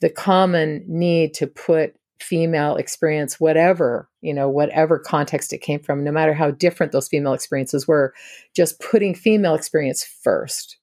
[0.00, 6.02] the common need to put female experience whatever you know whatever context it came from
[6.02, 8.14] no matter how different those female experiences were
[8.54, 10.78] just putting female experience first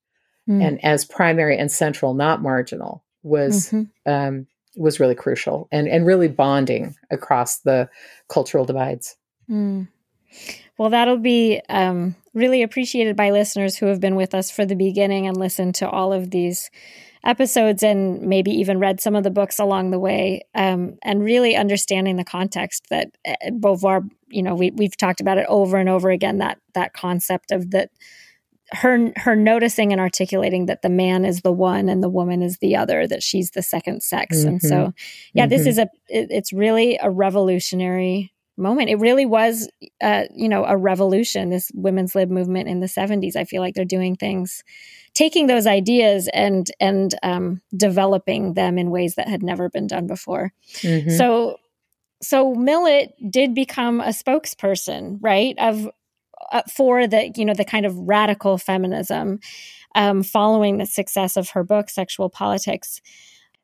[0.48, 0.64] mm.
[0.64, 4.12] and as primary and central not marginal was mm-hmm.
[4.12, 4.46] um,
[4.76, 7.90] was really crucial and, and really bonding across the
[8.28, 9.16] cultural divides.
[9.50, 9.88] Mm.
[10.78, 14.76] Well, that'll be um, really appreciated by listeners who have been with us for the
[14.76, 16.72] beginning and listened to all of these
[17.24, 21.56] episodes and maybe even read some of the books along the way um, and really
[21.56, 25.88] understanding the context that uh, Beauvoir, you know, we, we've talked about it over and
[25.88, 27.92] over again, that, that concept of that
[28.72, 32.58] her her noticing and articulating that the man is the one and the woman is
[32.60, 34.50] the other that she's the second sex mm-hmm.
[34.50, 34.94] and so
[35.34, 35.50] yeah mm-hmm.
[35.50, 39.70] this is a it, it's really a revolutionary moment it really was
[40.02, 43.74] uh, you know a revolution this women's lib movement in the 70s i feel like
[43.74, 44.64] they're doing things
[45.14, 50.08] taking those ideas and and um, developing them in ways that had never been done
[50.08, 51.10] before mm-hmm.
[51.10, 51.58] so
[52.22, 55.90] so Millett did become a spokesperson right of
[56.70, 59.40] for the you know the kind of radical feminism
[59.96, 63.02] um, following the success of her book sexual politics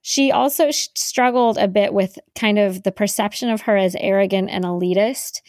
[0.02, 4.64] she also struggled a bit with kind of the perception of her as arrogant and
[4.64, 5.42] elitist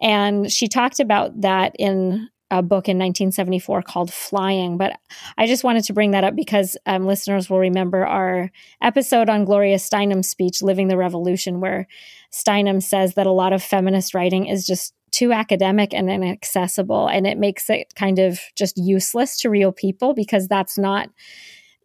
[0.00, 4.78] and she talked about that in a book in 1974 called Flying.
[4.78, 4.98] But
[5.36, 8.50] I just wanted to bring that up because um, listeners will remember our
[8.82, 11.86] episode on Gloria Steinem's speech, Living the Revolution, where
[12.32, 17.26] Steinem says that a lot of feminist writing is just too academic and inaccessible and
[17.26, 21.10] it makes it kind of just useless to real people because that's not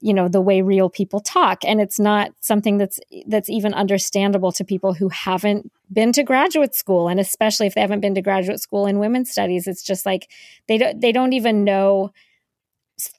[0.04, 1.64] you know the way real people talk.
[1.64, 6.76] And it's not something that's that's even understandable to people who haven't been to graduate
[6.76, 7.08] school.
[7.08, 10.30] And especially if they haven't been to graduate school in women's studies it's just like
[10.68, 12.12] they don't they don't even know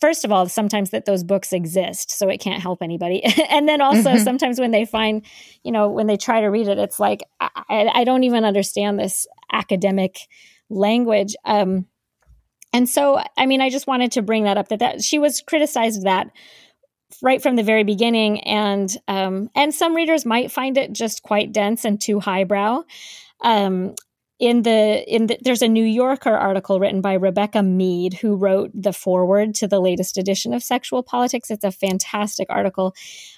[0.01, 3.23] first of all sometimes that those books exist so it can't help anybody.
[3.51, 4.25] And then also mm-hmm.
[4.25, 5.25] sometimes when they find
[5.63, 8.99] you know when they try to read it it's like i, I don't even understand
[8.99, 10.19] this academic
[10.71, 11.35] language.
[11.45, 11.87] Um
[12.73, 15.43] and so i mean i just wanted to bring that up that that she was
[15.43, 16.31] criticized that
[17.23, 18.41] right from the very beginning.
[18.41, 22.83] And um and some readers might find it just quite dense and too highbrow.
[23.43, 23.95] Um
[24.39, 28.71] in the in the, there's a New Yorker article written by Rebecca Mead who wrote
[28.75, 31.51] the foreword to the latest edition of Sexual Politics.
[31.51, 32.95] It's a fantastic article,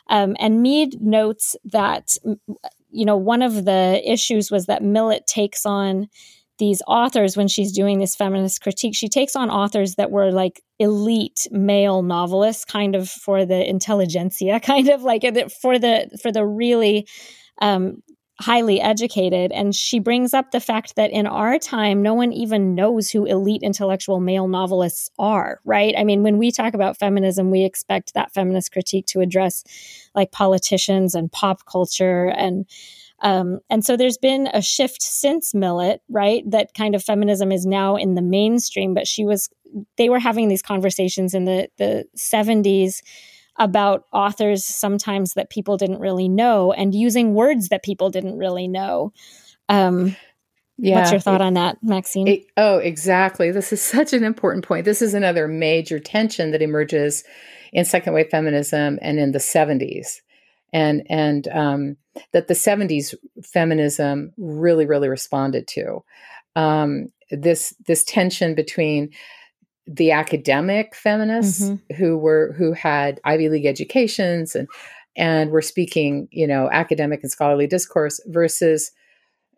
[0.08, 2.16] um, and Mead notes that
[2.90, 6.08] you know one of the issues was that Millett takes on
[6.58, 8.94] these authors when she's doing this feminist critique.
[8.94, 14.60] She takes on authors that were like elite male novelists, kind of for the intelligentsia,
[14.64, 15.22] kind of like
[15.60, 17.06] for the for the really
[17.60, 18.02] um,
[18.38, 19.50] highly educated.
[19.52, 23.24] And she brings up the fact that in our time, no one even knows who
[23.24, 25.94] elite intellectual male novelists are, right?
[25.96, 29.64] I mean, when we talk about feminism, we expect that feminist critique to address
[30.14, 32.66] like politicians and pop culture and
[33.20, 36.42] um, and so there's been a shift since Millett, right?
[36.50, 39.48] That kind of feminism is now in the mainstream, but she was,
[39.96, 43.00] they were having these conversations in the, the 70s
[43.58, 48.68] about authors sometimes that people didn't really know and using words that people didn't really
[48.68, 49.12] know.
[49.68, 50.16] Um,
[50.78, 50.96] yeah.
[50.96, 52.28] What's your thought it, on that, Maxine?
[52.28, 53.50] It, oh, exactly.
[53.50, 54.84] This is such an important point.
[54.84, 57.24] This is another major tension that emerges
[57.72, 60.20] in second wave feminism and in the 70s.
[60.72, 61.96] And and um,
[62.32, 66.04] that the 70s feminism really, really responded to.
[66.54, 69.10] Um, this this tension between
[69.86, 71.94] the academic feminists mm-hmm.
[71.94, 74.68] who were who had Ivy League educations and
[75.16, 78.90] and were speaking, you know, academic and scholarly discourse versus,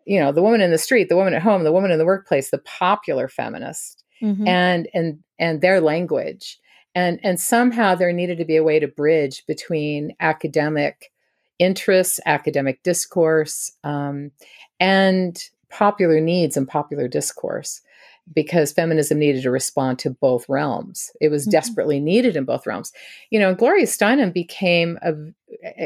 [0.05, 2.05] you know, the woman in the street, the woman at home, the woman in the
[2.05, 4.47] workplace, the popular feminist, mm-hmm.
[4.47, 6.59] and and and their language.
[6.95, 11.11] And and somehow there needed to be a way to bridge between academic
[11.57, 14.31] interests, academic discourse, um,
[14.79, 17.81] and popular needs and popular discourse
[18.33, 21.11] because feminism needed to respond to both realms.
[21.19, 21.51] It was mm-hmm.
[21.51, 22.91] desperately needed in both realms.
[23.29, 25.13] You know, Gloria Steinem became a,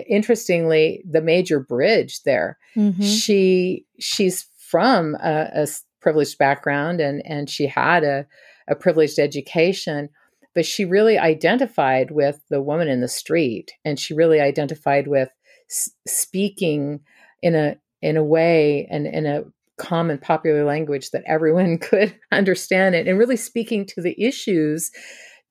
[0.08, 2.58] interestingly the major bridge there.
[2.76, 3.04] Mm-hmm.
[3.04, 5.68] She she's from a, a,
[6.02, 8.28] privileged background and and she had a,
[8.68, 10.10] a privileged education,
[10.54, 15.30] but she really identified with the woman in the street, and she really identified with
[15.70, 17.00] s- speaking
[17.42, 19.44] in a in a way and in a
[19.78, 24.92] common popular language that everyone could understand it and really speaking to the issues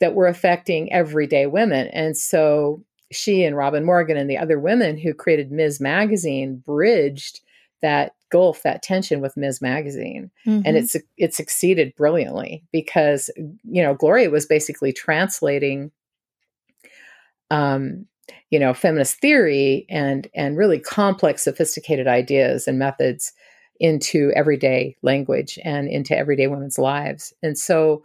[0.00, 1.88] that were affecting everyday women.
[1.88, 5.80] And so she and Robin Morgan and the other women who created Ms.
[5.80, 7.40] Magazine bridged
[7.82, 9.60] that gulf, that tension with Ms.
[9.60, 10.30] Magazine.
[10.46, 10.62] Mm-hmm.
[10.64, 15.90] And it's it succeeded brilliantly because you know, Gloria was basically translating
[17.50, 18.06] um,
[18.50, 23.32] you know, feminist theory and and really complex, sophisticated ideas and methods
[23.80, 27.32] into everyday language and into everyday women's lives.
[27.42, 28.02] And so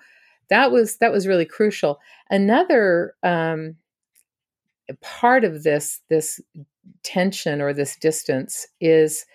[0.49, 1.99] that was that was really crucial.
[2.29, 3.75] Another um,
[5.01, 6.39] part of this this
[7.03, 9.25] tension or this distance is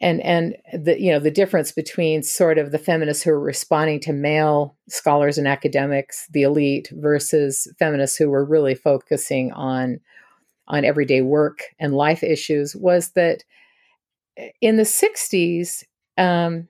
[0.00, 4.00] and and the you know the difference between sort of the feminists who are responding
[4.00, 9.98] to male scholars and academics the elite versus feminists who were really focusing on
[10.68, 13.44] on everyday work and life issues was that
[14.60, 15.84] in the 60s,
[16.18, 16.68] um,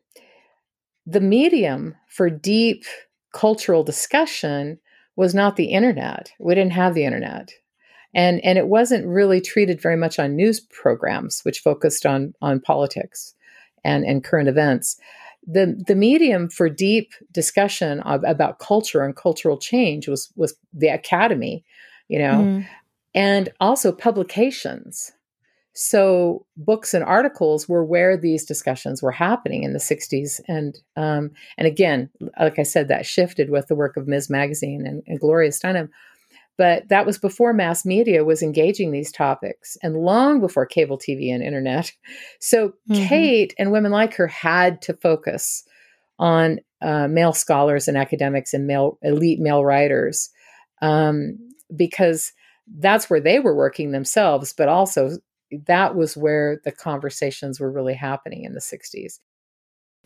[1.07, 2.85] the medium for deep
[3.33, 4.79] cultural discussion
[5.17, 6.33] was not the internet.
[6.39, 7.53] We didn't have the internet.
[8.15, 12.61] And, and it wasn't really treated very much on news programs, which focused on, on
[12.61, 13.35] politics
[13.85, 14.97] and, and current events.
[15.47, 20.89] The, the medium for deep discussion of, about culture and cultural change was, was the
[20.89, 21.65] academy,
[22.09, 22.67] you know, mm.
[23.15, 25.13] and also publications.
[25.75, 30.41] So books and articles were where these discussions were happening in the 60s.
[30.47, 34.31] And um, and again, like I said, that shifted with the work of Ms.
[34.31, 35.89] Magazine and, and Gloria Steinem.
[36.57, 41.35] But that was before mass media was engaging these topics and long before cable TV
[41.35, 41.93] and internet.
[42.39, 43.07] So mm-hmm.
[43.07, 45.65] Kate and women like her had to focus
[46.21, 50.31] on uh, male scholars and academics and male elite male writers
[50.81, 51.39] um,
[51.75, 52.33] because
[52.79, 55.11] that's where they were working themselves, but also
[55.67, 59.21] that was where the conversations were really happening in the 60s.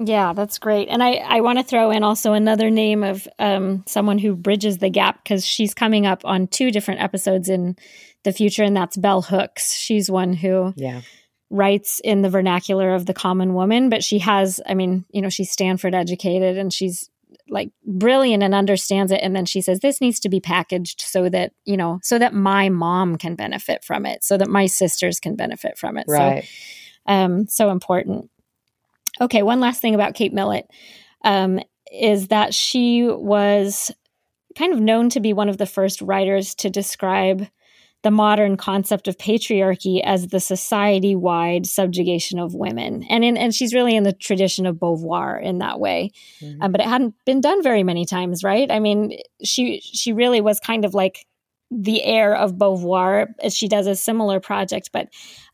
[0.00, 0.88] Yeah, that's great.
[0.88, 4.78] And I, I want to throw in also another name of um, someone who bridges
[4.78, 7.76] the gap because she's coming up on two different episodes in
[8.22, 9.74] the future, and that's Bell Hooks.
[9.74, 11.00] She's one who yeah.
[11.50, 15.30] writes in the vernacular of the common woman, but she has, I mean, you know,
[15.30, 17.10] she's Stanford educated and she's
[17.50, 19.20] like brilliant and understands it.
[19.22, 22.34] And then she says, this needs to be packaged so that, you know, so that
[22.34, 26.06] my mom can benefit from it, so that my sisters can benefit from it.
[26.08, 26.44] Right.
[26.44, 28.30] So, um, so important.
[29.20, 30.68] Okay, one last thing about Kate Millett
[31.24, 31.60] um,
[31.92, 33.90] is that she was
[34.56, 37.46] kind of known to be one of the first writers to describe
[38.02, 43.74] the modern concept of patriarchy as the society-wide subjugation of women, and in, and she's
[43.74, 46.62] really in the tradition of Beauvoir in that way, mm-hmm.
[46.62, 48.70] um, but it hadn't been done very many times, right?
[48.70, 51.26] I mean, she she really was kind of like
[51.70, 53.26] the heir of Beauvoir.
[53.42, 55.08] As she does a similar project, but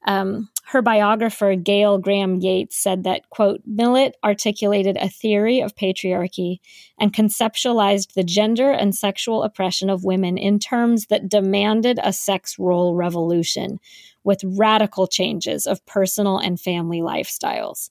[0.07, 6.59] um, her biographer, Gayle Graham Yates, said that, quote, Millett articulated a theory of patriarchy
[6.99, 12.59] and conceptualized the gender and sexual oppression of women in terms that demanded a sex
[12.59, 13.79] role revolution
[14.25, 17.91] with radical changes of personal and family lifestyles,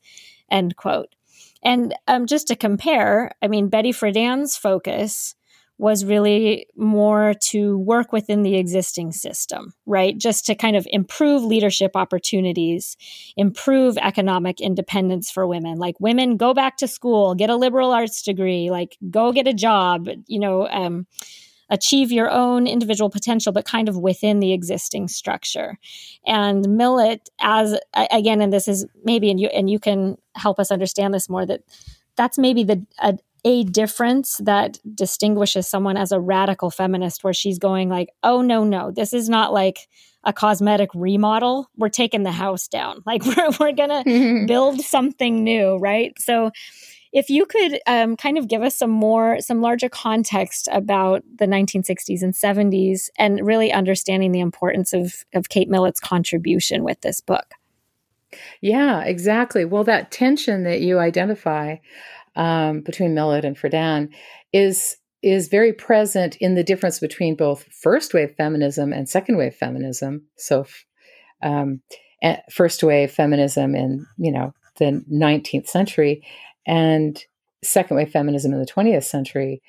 [0.50, 1.14] end quote.
[1.64, 5.36] And um, just to compare, I mean, Betty Friedan's focus
[5.78, 10.18] was really more to work within the existing system, right?
[10.18, 12.96] Just to kind of improve leadership opportunities,
[13.36, 15.80] improve economic independence for women.
[15.80, 19.54] Like women go back to school, get a liberal arts degree, like go get a
[19.54, 21.08] job, you know, um,
[21.70, 25.80] achieve your own individual potential, but kind of within the existing structure.
[26.26, 30.72] And Millett, as again, and this is maybe, and you and you can help us
[30.72, 31.62] understand this more that
[32.16, 37.60] that's maybe the a, a difference that distinguishes someone as a radical feminist where she's
[37.60, 39.88] going like oh no no this is not like
[40.24, 41.70] a cosmetic remodel.
[41.76, 43.04] We're taking the house down.
[43.06, 44.04] Like we're, we're gonna
[44.48, 46.14] build something new right?
[46.20, 46.52] So
[47.12, 51.46] if you could um, kind of give us some more some larger context about the
[51.46, 57.22] 1960s and 70s and really understanding the importance of of kate millett's contribution with this
[57.22, 57.54] book.
[58.62, 59.66] Yeah exactly.
[59.66, 61.76] Well that tension that you identify
[62.36, 64.10] um, between Millett and Friedan
[64.52, 69.56] is is very present in the difference between both first wave feminism and second wave
[69.56, 70.24] feminism.
[70.38, 70.66] So,
[71.42, 71.82] um,
[72.52, 76.26] first wave feminism in you know the 19th century
[76.66, 77.24] and
[77.64, 79.62] second wave feminism in the 20th century.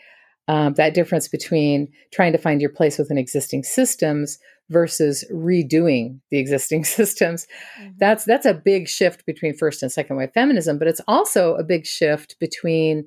[0.46, 4.38] Um, that difference between trying to find your place within existing systems
[4.70, 7.46] versus redoing the existing systems.
[7.80, 7.90] Mm-hmm.
[7.98, 11.64] that's that's a big shift between first and second wave feminism but it's also a
[11.64, 13.06] big shift between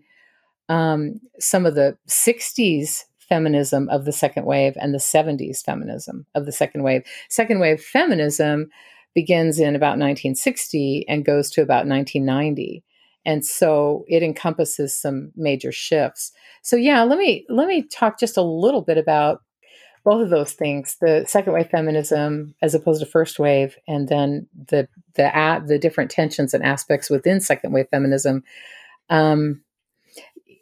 [0.70, 6.46] um, some of the 60s feminism of the second wave and the 70s feminism of
[6.46, 7.04] the second wave.
[7.30, 8.70] Second wave feminism
[9.14, 12.84] begins in about 1960 and goes to about 1990
[13.26, 16.32] and so it encompasses some major shifts.
[16.62, 19.42] So yeah let me let me talk just a little bit about
[20.08, 24.48] both of those things the second wave feminism as opposed to first wave and then
[24.70, 28.42] the the at the different tensions and aspects within second wave feminism.
[29.10, 29.64] Um,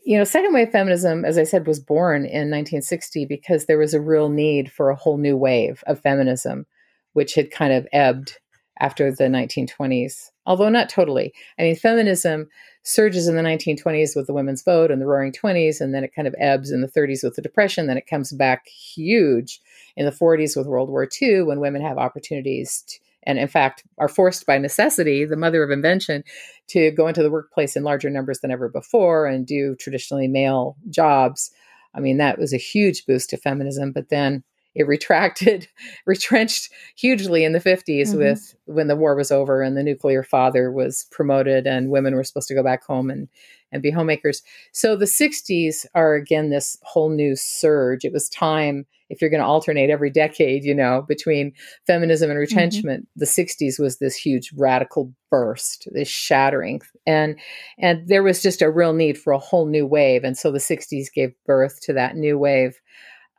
[0.03, 3.93] you know second wave feminism as i said was born in 1960 because there was
[3.93, 6.65] a real need for a whole new wave of feminism
[7.13, 8.39] which had kind of ebbed
[8.79, 11.33] after the 1920s although not totally.
[11.59, 12.47] I mean feminism
[12.83, 16.13] surges in the 1920s with the women's vote and the roaring 20s and then it
[16.15, 19.59] kind of ebbs in the 30s with the depression then it comes back huge
[19.95, 23.83] in the 40s with world war ii when women have opportunities to, and in fact
[23.97, 26.23] are forced by necessity the mother of invention
[26.67, 30.75] to go into the workplace in larger numbers than ever before and do traditionally male
[30.89, 31.51] jobs.
[31.95, 34.43] I mean that was a huge boost to feminism but then
[34.75, 35.67] it retracted,
[36.05, 38.19] retrenched hugely in the 50s mm-hmm.
[38.19, 42.23] with when the war was over and the nuclear father was promoted and women were
[42.23, 43.27] supposed to go back home and
[43.71, 44.41] and be homemakers.
[44.71, 48.05] So the 60s are again this whole new surge.
[48.05, 51.53] It was time if you're going to alternate every decade, you know, between
[51.85, 52.55] feminism and mm-hmm.
[52.55, 53.19] retrenchment, mm-hmm.
[53.19, 56.81] the 60s was this huge radical burst, this shattering.
[57.05, 57.37] And
[57.77, 60.59] and there was just a real need for a whole new wave and so the
[60.59, 62.79] 60s gave birth to that new wave.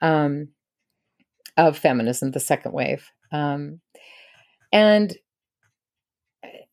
[0.02, 0.48] Um,
[1.56, 3.10] of feminism, the second wave.
[3.32, 3.80] Um,
[4.72, 5.16] and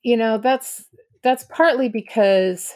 [0.03, 0.85] you know that's
[1.23, 2.73] that's partly because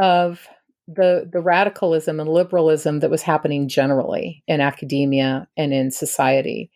[0.00, 0.48] of
[0.88, 6.70] the the radicalism and liberalism that was happening generally in academia and in society,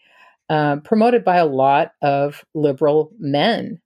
[0.49, 3.81] uh, promoted by a lot of liberal men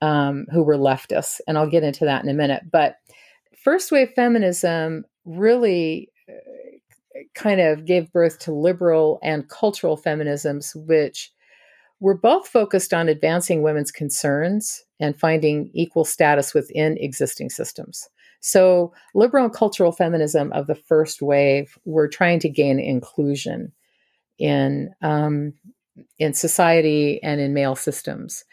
[0.00, 2.64] um, who were leftists, and I'll get into that in a minute.
[2.70, 2.96] But
[3.62, 6.10] first wave feminism really
[7.34, 11.32] kind of gave birth to liberal and cultural feminisms, which
[12.00, 18.08] were both focused on advancing women's concerns and finding equal status within existing systems.
[18.40, 23.72] So, liberal and cultural feminism of the first wave were trying to gain inclusion
[24.38, 25.54] in um,
[26.18, 28.44] in society and in male systems.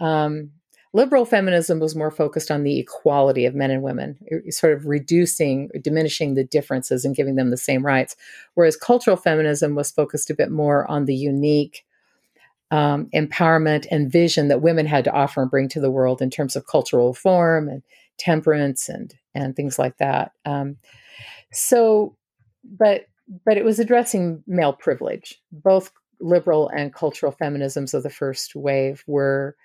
[0.00, 0.52] Um,
[0.96, 4.16] liberal feminism was more focused on the equality of men and women,
[4.48, 8.16] sort of reducing, diminishing the differences and giving them the same rights.
[8.54, 11.84] Whereas cultural feminism was focused a bit more on the unique
[12.70, 16.30] um, empowerment and vision that women had to offer and bring to the world in
[16.30, 17.82] terms of cultural reform and
[18.16, 20.32] temperance and and things like that.
[20.46, 20.78] Um,
[21.52, 22.16] so,
[22.64, 23.04] but
[23.44, 25.40] but it was addressing male privilege.
[25.52, 29.56] Both liberal and cultural feminisms of the first wave were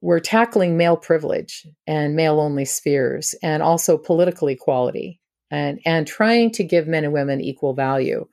[0.00, 5.20] were tackling male privilege and male only spheres and also political equality
[5.50, 8.26] and and trying to give men and women equal value.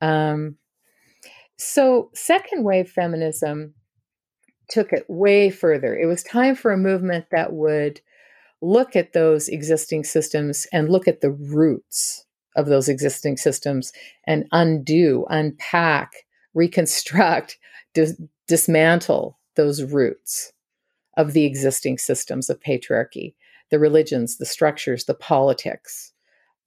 [0.00, 0.56] Um,
[1.56, 3.74] so, second wave feminism
[4.68, 5.96] took it way further.
[5.96, 8.00] It was time for a movement that would
[8.60, 12.24] look at those existing systems and look at the roots
[12.56, 13.92] of those existing systems
[14.26, 16.12] and undo, unpack,
[16.54, 17.58] reconstruct,
[17.94, 20.52] dis- dismantle those roots
[21.18, 23.34] of the existing systems of patriarchy
[23.70, 26.14] the religions, the structures, the politics,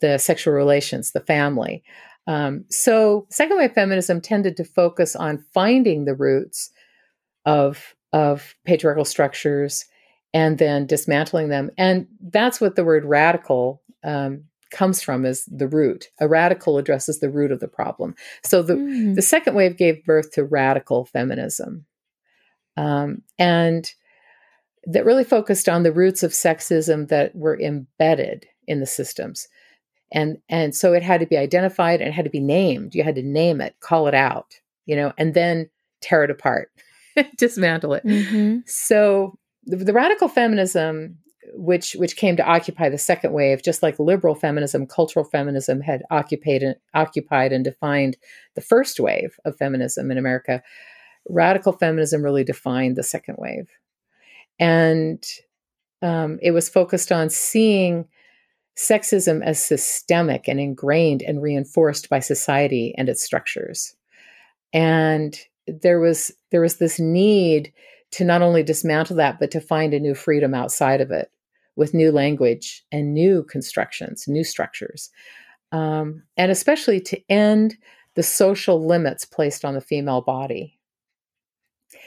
[0.01, 1.83] the sexual relations, the family.
[2.27, 6.69] Um, so, second wave feminism tended to focus on finding the roots
[7.45, 9.85] of of patriarchal structures
[10.33, 11.71] and then dismantling them.
[11.77, 16.09] And that's what the word radical um, comes from is the root.
[16.19, 18.15] A radical addresses the root of the problem.
[18.43, 19.15] So the mm.
[19.15, 21.85] the second wave gave birth to radical feminism,
[22.77, 23.91] um, and
[24.85, 29.47] that really focused on the roots of sexism that were embedded in the systems.
[30.11, 32.95] And and so it had to be identified and it had to be named.
[32.95, 34.55] You had to name it call it out
[34.85, 35.69] you know and then
[36.01, 36.69] tear it apart
[37.37, 38.05] dismantle it.
[38.05, 38.59] Mm-hmm.
[38.65, 41.17] so the, the, radical feminism
[41.53, 46.03] which which came to occupy the second wave just like liberal feminism cultural feminism had
[46.11, 48.17] occupied occupied and defined
[48.55, 50.61] the first wave of feminism in america
[51.29, 53.69] radical feminism really defined the second wave
[54.59, 55.23] and
[56.01, 58.07] um, it was focused on seeing
[58.77, 63.95] sexism as systemic and ingrained and reinforced by society and its structures.
[64.73, 65.37] And
[65.67, 67.71] there was there was this need
[68.11, 71.31] to not only dismantle that, but to find a new freedom outside of it
[71.75, 75.09] with new language and new constructions, new structures,
[75.71, 77.77] um, and especially to end
[78.15, 80.77] the social limits placed on the female body.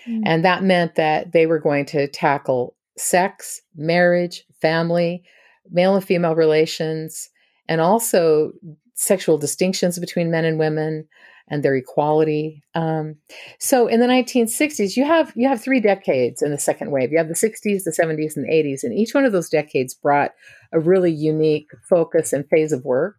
[0.08, 0.22] Mm.
[0.24, 5.24] And that meant that they were going to tackle sex, marriage, family,
[5.70, 7.30] male and female relations,
[7.68, 8.52] and also
[8.94, 11.08] sexual distinctions between men and women
[11.48, 12.62] and their equality.
[12.74, 13.16] Um,
[13.58, 17.12] so in the 1960s, you have you have three decades in the second wave.
[17.12, 19.94] You have the 60s, the 70s, and the 80s, and each one of those decades
[19.94, 20.32] brought
[20.72, 23.16] a really unique focus and phase of work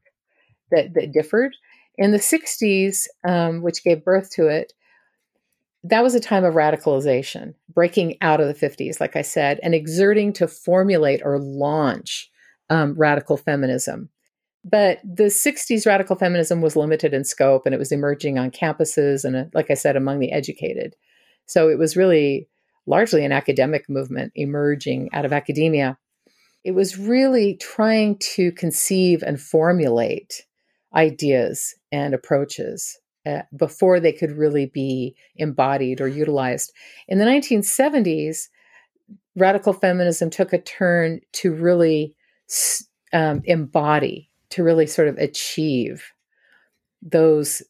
[0.71, 1.55] that that differed.
[1.97, 4.73] In the 60s, um, which gave birth to it,
[5.89, 9.75] that was a time of radicalization, breaking out of the 50s, like I said, and
[9.75, 12.31] exerting to formulate or launch
[12.71, 14.09] um, radical feminism.
[14.63, 19.23] But the 60s radical feminism was limited in scope and it was emerging on campuses
[19.23, 20.95] and, uh, like I said, among the educated.
[21.45, 22.47] So it was really
[22.87, 25.99] largely an academic movement emerging out of academia.
[26.63, 30.47] It was really trying to conceive and formulate
[30.95, 36.71] ideas and approaches uh, before they could really be embodied or utilized.
[37.07, 38.47] In the 1970s,
[39.35, 42.15] radical feminism took a turn to really
[43.13, 46.11] um, embody, to really sort of achieve
[47.01, 47.61] those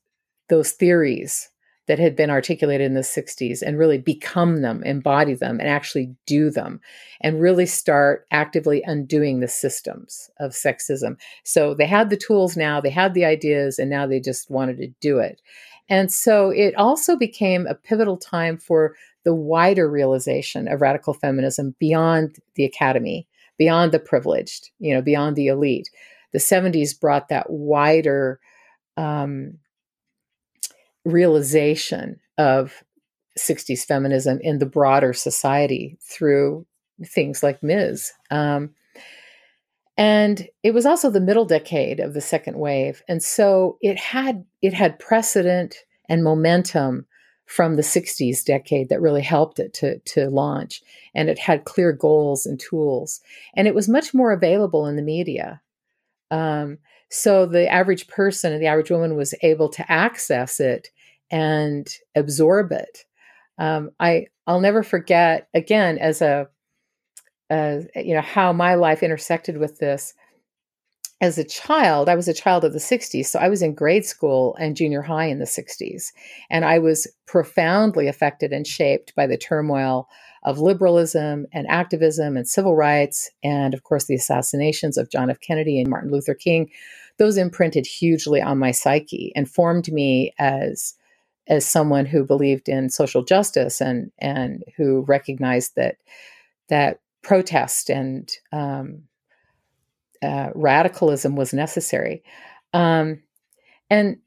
[0.48, 1.50] those theories
[1.88, 6.16] that had been articulated in the 60s and really become them, embody them, and actually
[6.26, 6.82] do them,
[7.22, 11.18] and really start actively undoing the systems of sexism.
[11.44, 14.78] So they had the tools now, they had the ideas, and now they just wanted
[14.78, 15.42] to do it.
[15.88, 21.76] And so it also became a pivotal time for the wider realization of radical feminism
[21.80, 23.28] beyond the academy
[23.58, 25.90] beyond the privileged, you know, beyond the elite.
[26.32, 28.40] The 70s brought that wider
[28.98, 29.58] um,
[31.06, 32.84] realization of
[33.38, 36.66] 60s feminism in the broader society through
[37.06, 38.12] things like Ms.
[38.32, 38.72] Um,
[39.98, 44.44] and it was also the middle decade of the second wave, and so it had
[44.62, 45.78] it had precedent
[46.10, 47.06] and momentum
[47.46, 50.82] from the 60s decade that really helped it to, to launch.
[51.14, 53.22] And it had clear goals and tools.
[53.54, 55.62] And it was much more available in the media.
[56.32, 56.80] Um,
[57.10, 60.90] so the average person and the average woman was able to access it
[61.32, 63.00] and absorb it
[63.58, 66.48] Um, I I'll never forget again as a
[67.50, 70.14] as you know how my life intersected with this
[71.22, 73.26] as a child, I was a child of the 60s.
[73.26, 76.12] So I was in grade school and junior high in the 60s.
[76.50, 80.08] And I was profoundly affected and shaped by the turmoil
[80.44, 83.32] of liberalism and activism and civil rights.
[83.44, 85.40] And of course, the assassinations of John F.
[85.40, 86.70] Kennedy and Martin Luther King.
[87.18, 90.94] Those imprinted hugely on my psyche and formed me as
[91.48, 95.98] as someone who believed in social justice and and who recognized that
[96.70, 99.04] that protest and um,
[100.24, 102.24] uh, radicalism was necessary.
[102.74, 103.22] Um,
[103.90, 104.18] and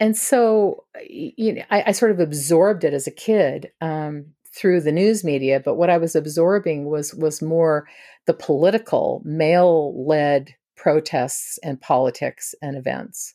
[0.00, 4.82] and so you know, I, I, sort of absorbed it as a kid um, through
[4.82, 5.60] the news media.
[5.60, 7.86] But what I was absorbing was was more
[8.26, 13.34] the political, male led protests and politics and events.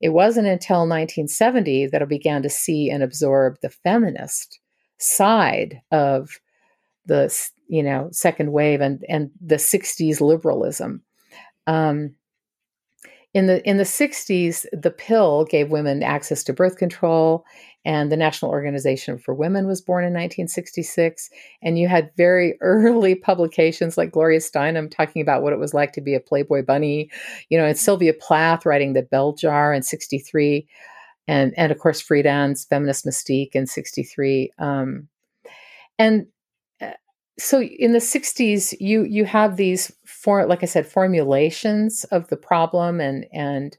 [0.00, 4.58] It wasn't until 1970 that I began to see and absorb the feminist
[4.98, 6.30] side of
[7.06, 7.34] the
[7.68, 11.02] you know second wave and and the 60s liberalism.
[11.66, 12.14] Um,
[13.32, 17.44] in the in the 60s, the pill gave women access to birth control,
[17.84, 21.30] and the National Organization for Women was born in 1966.
[21.62, 25.92] And you had very early publications like Gloria Steinem talking about what it was like
[25.92, 27.08] to be a Playboy bunny,
[27.48, 30.66] you know, and Sylvia Plath writing The Bell Jar in 63,
[31.28, 34.50] and and of course Friedan's Feminine Mystique in 63.
[34.58, 35.08] Um,
[35.98, 36.26] and
[37.40, 42.36] so in the 60s you you have these for like i said formulations of the
[42.36, 43.78] problem and and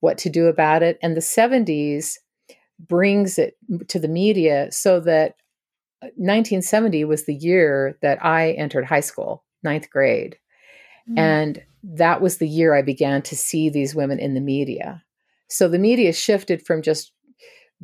[0.00, 0.98] what to do about it.
[1.02, 2.18] And the 70s
[2.78, 3.56] brings it
[3.88, 5.34] to the media so that
[6.00, 10.38] 1970 uh, was the year that i entered high school ninth grade.
[11.10, 11.18] Mm.
[11.18, 15.02] and that was the year i began to see these women in the media.
[15.48, 17.12] So the media shifted from just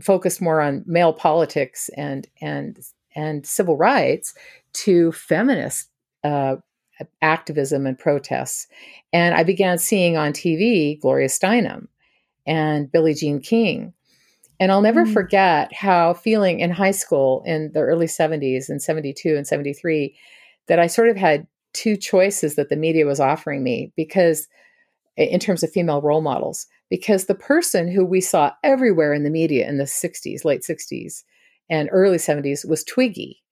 [0.01, 2.79] focused more on male politics and and
[3.17, 4.35] and civil rights
[4.75, 5.89] to feminist
[6.23, 6.57] uh,
[7.23, 8.67] activism and protests.
[9.13, 11.89] And I began seeing on TV Gloria Steinem
[12.47, 13.93] and Billie Jean King.
[14.61, 15.13] And I'll never mm.
[15.13, 20.15] forget how feeling in high school in the early 70s and 72 and 73
[20.69, 24.47] that I sort of had two choices that the media was offering me because
[25.17, 29.31] in terms of female role models because the person who we saw everywhere in the
[29.31, 31.25] media in the 60s late 60s
[31.69, 33.43] and early 70s was Twiggy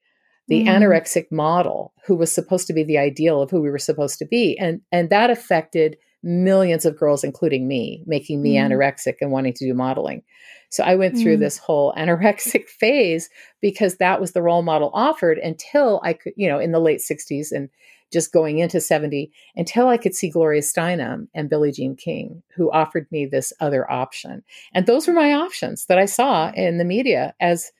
[0.52, 0.68] the mm.
[0.68, 4.26] anorexic model who was supposed to be the ideal of who we were supposed to
[4.26, 8.66] be and and that affected millions of girls including me making me mm.
[8.66, 10.22] anorexic and wanting to do modeling
[10.68, 11.40] so i went through mm.
[11.40, 13.30] this whole anorexic phase
[13.62, 17.00] because that was the role model offered until i could you know in the late
[17.00, 17.70] 60s and
[18.12, 22.70] just going into 70 until I could see Gloria Steinem and Billie Jean King, who
[22.70, 24.44] offered me this other option.
[24.74, 27.72] And those were my options that I saw in the media as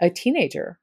[0.00, 0.78] a teenager.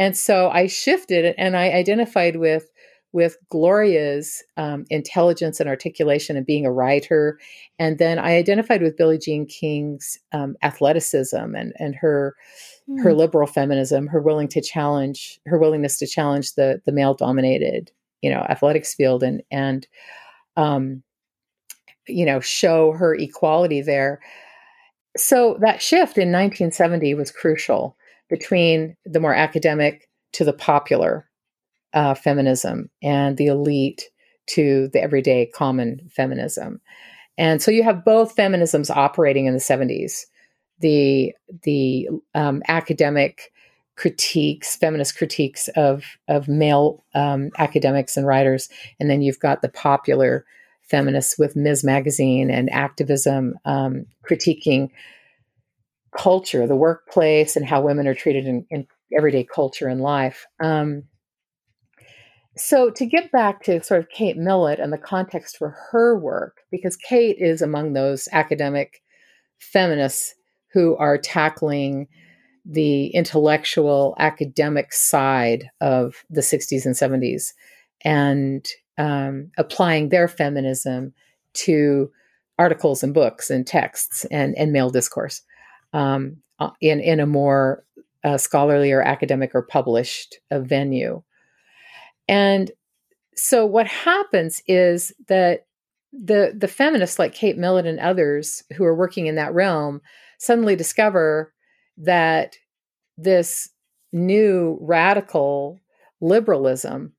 [0.00, 2.70] And so I shifted and I identified with
[3.12, 7.40] with Gloria's um, intelligence and articulation and being a writer.
[7.78, 12.34] And then I identified with Billie Jean King's um, athleticism and, and her
[12.88, 13.02] mm.
[13.02, 17.92] her liberal feminism, her willing to challenge, her willingness to challenge the the male dominated,
[18.22, 19.86] you know, athletics field and and
[20.56, 21.02] um,
[22.08, 24.20] you know, show her equality there.
[25.18, 27.96] So that shift in 1970 was crucial
[28.30, 31.28] between the more academic to the popular
[31.92, 34.08] uh, feminism and the elite
[34.46, 36.80] to the everyday common feminism.
[37.36, 40.26] And so you have both feminisms operating in the 70s.
[40.78, 43.52] The the um, academic
[43.96, 49.68] critiques, feminist critiques of of male um, academics and writers, and then you've got the
[49.68, 50.46] popular
[50.82, 51.84] feminists with Ms.
[51.84, 54.90] Magazine and activism um, critiquing
[56.16, 58.86] culture, the workplace, and how women are treated in, in
[59.16, 60.46] everyday culture and life.
[60.62, 61.04] Um,
[62.56, 66.58] so, to get back to sort of Kate Millett and the context for her work,
[66.70, 69.02] because Kate is among those academic
[69.58, 70.34] feminists
[70.72, 72.08] who are tackling
[72.64, 77.52] the intellectual academic side of the 60s and 70s
[78.04, 78.66] and
[78.98, 81.12] um, applying their feminism
[81.54, 82.10] to
[82.58, 85.42] articles and books and texts and, and male discourse
[85.92, 87.84] um, uh, in in a more
[88.24, 91.22] uh, scholarly or academic or published uh, venue.
[92.28, 92.70] And
[93.34, 95.66] so what happens is that
[96.12, 100.00] the the feminists like Kate Millett and others who are working in that realm
[100.38, 101.52] suddenly discover
[101.96, 102.56] that
[103.16, 103.68] this
[104.12, 105.78] new radical
[106.20, 107.12] liberalism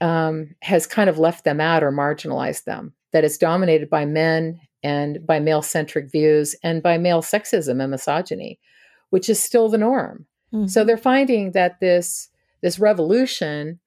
[0.00, 2.94] um, has kind of left them out or marginalized them.
[3.12, 7.90] That it's dominated by men and by male centric views and by male sexism and
[7.90, 8.58] misogyny,
[9.10, 10.26] which is still the norm.
[10.52, 10.66] Mm-hmm.
[10.66, 12.28] So they're finding that this
[12.62, 13.78] this revolution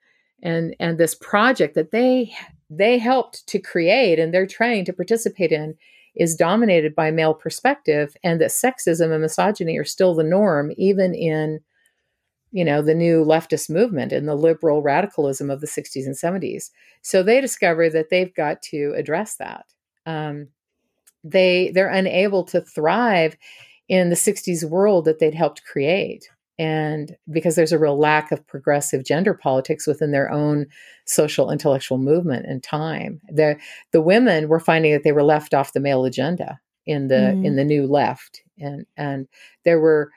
[0.41, 2.33] and and this project that they
[2.69, 5.75] they helped to create and they're trying to participate in
[6.15, 11.13] is dominated by male perspective and that sexism and misogyny are still the norm even
[11.15, 11.59] in
[12.51, 16.69] you know the new leftist movement and the liberal radicalism of the 60s and 70s
[17.01, 19.65] so they discover that they've got to address that
[20.05, 20.47] um,
[21.23, 23.37] they they're unable to thrive
[23.87, 26.29] in the 60s world that they'd helped create.
[26.59, 30.67] And because there's a real lack of progressive gender politics within their own
[31.05, 33.21] social intellectual movement and time.
[33.27, 33.57] The
[33.91, 37.45] the women were finding that they were left off the male agenda in the mm.
[37.45, 38.43] in the new left.
[38.59, 39.27] And and
[39.65, 40.11] there were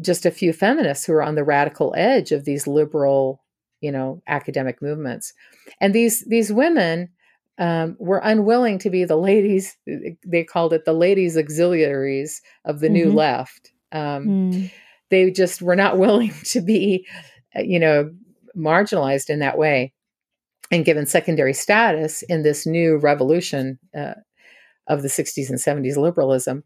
[0.00, 3.42] just a few feminists who were on the radical edge of these liberal
[3.82, 5.34] you know academic movements.
[5.80, 7.10] And these these women
[7.60, 9.76] um, were unwilling to be the ladies
[10.26, 12.94] they called it the ladies auxiliaries of the mm-hmm.
[12.94, 14.70] new left um, mm
[15.10, 17.06] they just were not willing to be,
[17.54, 18.10] uh, you know,
[18.56, 19.92] marginalized in that way
[20.72, 24.14] and given secondary status in this new revolution uh,
[24.86, 26.64] of the 60s and 70s liberalism.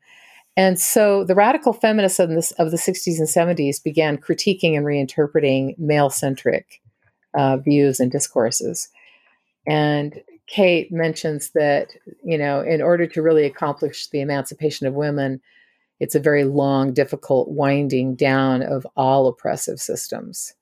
[0.56, 4.86] And so the radical feminists of, this, of the 60s and 70s began critiquing and
[4.86, 6.80] reinterpreting male centric
[7.34, 8.88] uh, views and discourses.
[9.66, 11.88] And Kate mentions that,
[12.22, 15.40] you know, in order to really accomplish the emancipation of women,
[16.00, 20.54] it's a very long, difficult winding down of all oppressive systems.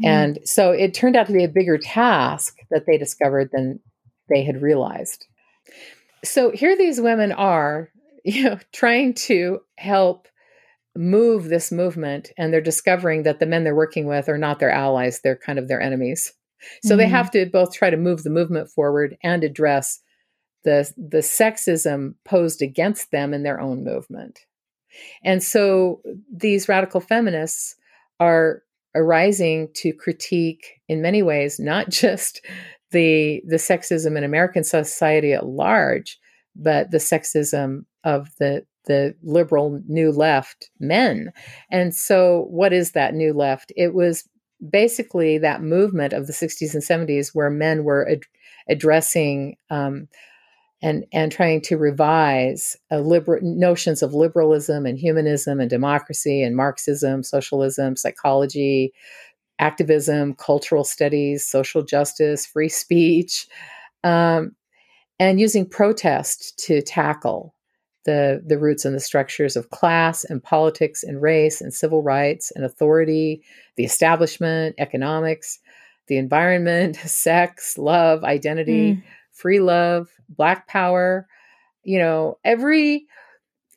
[0.00, 0.06] Mm.
[0.06, 3.80] And so it turned out to be a bigger task that they discovered than
[4.28, 5.26] they had realized.
[6.24, 7.90] So here these women are,
[8.24, 10.28] you know, trying to help
[10.96, 14.70] move this movement and they're discovering that the men they're working with are not their
[14.70, 16.32] allies, they're kind of their enemies.
[16.82, 20.00] So mm they have to both try to move the movement forward and address
[20.64, 24.40] the the sexism posed against them in their own movement.
[25.24, 27.76] And so these radical feminists
[28.18, 28.62] are
[28.94, 32.44] arising to critique in many ways not just
[32.90, 36.18] the the sexism in American society at large,
[36.56, 41.32] but the sexism of the the liberal new left men.
[41.70, 43.72] And so what is that new left?
[43.76, 44.28] It was
[44.68, 48.24] basically that movement of the 60s and 70s where men were ad-
[48.68, 50.08] addressing um,
[50.82, 57.22] and and trying to revise liber- notions of liberalism and humanism and democracy and Marxism,
[57.22, 58.92] socialism, psychology,
[59.58, 63.46] activism, cultural studies, social justice, free speech,
[64.04, 64.52] um,
[65.18, 67.54] and using protest to tackle
[68.04, 72.50] the the roots and the structures of class and politics and race and civil rights
[72.54, 73.42] and authority,
[73.76, 75.58] the establishment, economics,
[76.06, 78.94] the environment, sex, love, identity.
[78.94, 79.02] Mm
[79.40, 81.26] free love, black power,
[81.82, 83.06] you know, every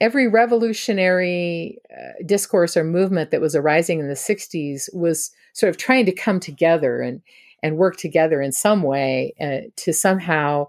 [0.02, 5.78] every revolutionary uh, discourse or movement that was arising in the 60s was sort of
[5.78, 7.22] trying to come together and
[7.62, 10.68] and work together in some way uh, to somehow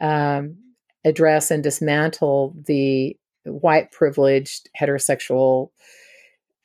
[0.00, 0.56] um,
[1.04, 5.68] address and dismantle the white privileged heterosexual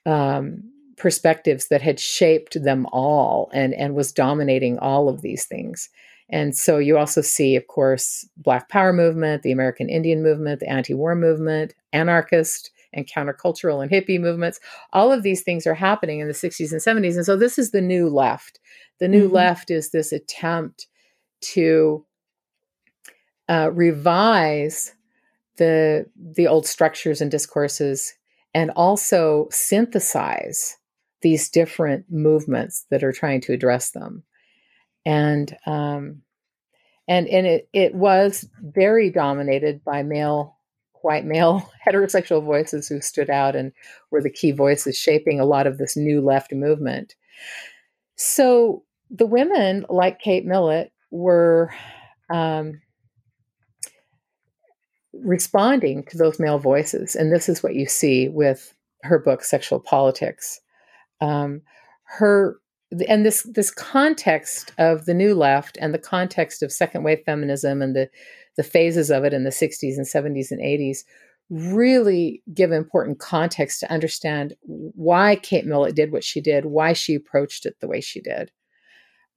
[0.06, 0.64] um,
[0.98, 5.90] perspectives that had shaped them all and and was dominating all of these things
[6.30, 10.70] and so you also see, of course, Black Power movement, the American Indian movement, the
[10.70, 14.60] anti-war movement, anarchist and countercultural and hippie movements.
[14.94, 17.16] All of these things are happening in the 60s and 70s.
[17.16, 18.60] And so this is the new left.
[19.00, 19.36] The new mm-hmm.
[19.36, 20.88] left is this attempt
[21.42, 22.06] to
[23.50, 24.94] uh, revise
[25.58, 28.14] the the old structures and discourses
[28.54, 30.78] and also synthesize
[31.22, 34.24] these different movements that are trying to address them
[35.06, 36.22] and um,
[37.08, 40.56] and and it it was very dominated by male
[41.02, 43.72] white male heterosexual voices who stood out and
[44.12, 47.16] were the key voices shaping a lot of this new left movement.
[48.16, 51.74] So the women, like Kate Millett, were
[52.30, 52.82] um,
[55.24, 59.80] responding to those male voices, and this is what you see with her book, Sexual
[59.80, 60.60] Politics.
[61.22, 61.62] Um,
[62.06, 62.60] her
[63.08, 67.82] and this this context of the new left and the context of second wave feminism
[67.82, 68.10] and the
[68.58, 71.04] the phases of it in the 60s and 70s and 80s
[71.50, 77.16] really give important context to understand why Kate Millett did what she did, why she
[77.16, 78.52] approached it the way she did,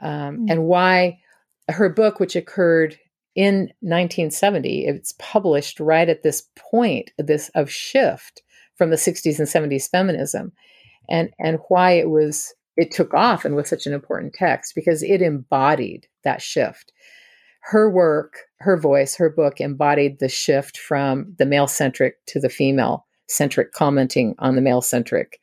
[0.01, 0.47] um, mm-hmm.
[0.51, 1.19] and why
[1.69, 2.99] her book, which occurred
[3.35, 8.43] in 1970, it's published right at this point this of shift
[8.77, 10.53] from the 60s and 70s feminism,
[11.09, 15.03] and and why it was it took off and was such an important text because
[15.03, 16.93] it embodied that shift.
[17.61, 22.49] Her work, her voice, her book embodied the shift from the male centric to the
[22.49, 25.39] female centric, commenting on the male centric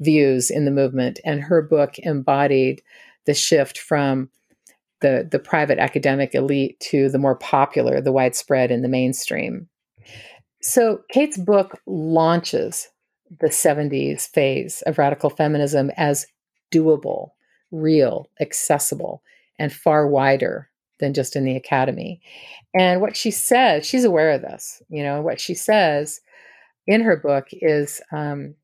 [0.00, 1.20] views in the movement.
[1.24, 2.82] And her book embodied
[3.24, 4.28] the shift from
[5.02, 9.68] the, the private academic elite to the more popular, the widespread, and the mainstream.
[10.62, 12.88] So Kate's book launches
[13.40, 16.26] the 70s phase of radical feminism as
[16.72, 17.30] doable,
[17.70, 19.22] real, accessible,
[19.58, 22.20] and far wider than just in the academy.
[22.74, 26.20] And what she says, she's aware of this, you know, what she says
[26.86, 28.54] in her book is um,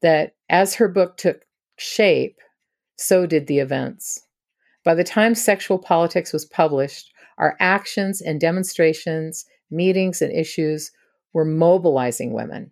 [0.00, 1.42] that as her book took
[1.76, 2.38] shape,
[2.96, 4.26] so did the events.
[4.84, 10.90] By the time Sexual Politics was published, our actions and demonstrations, meetings, and issues
[11.32, 12.70] were mobilizing women.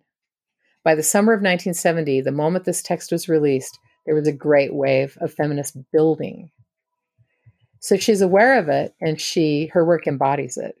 [0.83, 4.73] By the summer of 1970, the moment this text was released, there was a great
[4.73, 6.49] wave of feminist building.
[7.79, 10.75] So she's aware of it and she her work embodies it.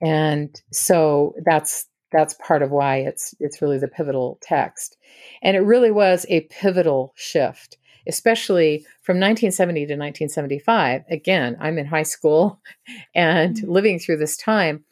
[0.00, 4.96] And so that's that's part of why it's it's really the pivotal text.
[5.42, 11.02] And it really was a pivotal shift, especially from 1970 to 1975.
[11.10, 12.60] Again, I'm in high school
[13.14, 13.70] and mm-hmm.
[13.70, 14.84] living through this time.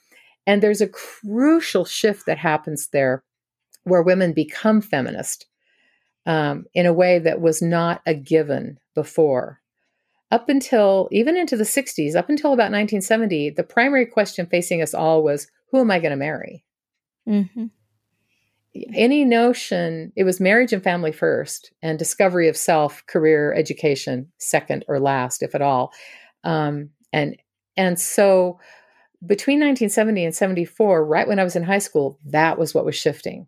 [0.46, 3.22] And there's a crucial shift that happens there
[3.84, 5.46] where women become feminist
[6.26, 9.60] um, in a way that was not a given before.
[10.30, 14.92] Up until even into the 60s, up until about 1970, the primary question facing us
[14.92, 16.64] all was who am I going to marry?
[17.26, 17.66] Mm-hmm.
[18.94, 24.84] Any notion, it was marriage and family first, and discovery of self, career, education second
[24.88, 25.92] or last, if at all.
[26.44, 27.36] Um, and
[27.76, 28.58] and so
[29.26, 32.94] between 1970 and 74, right when I was in high school, that was what was
[32.94, 33.46] shifting.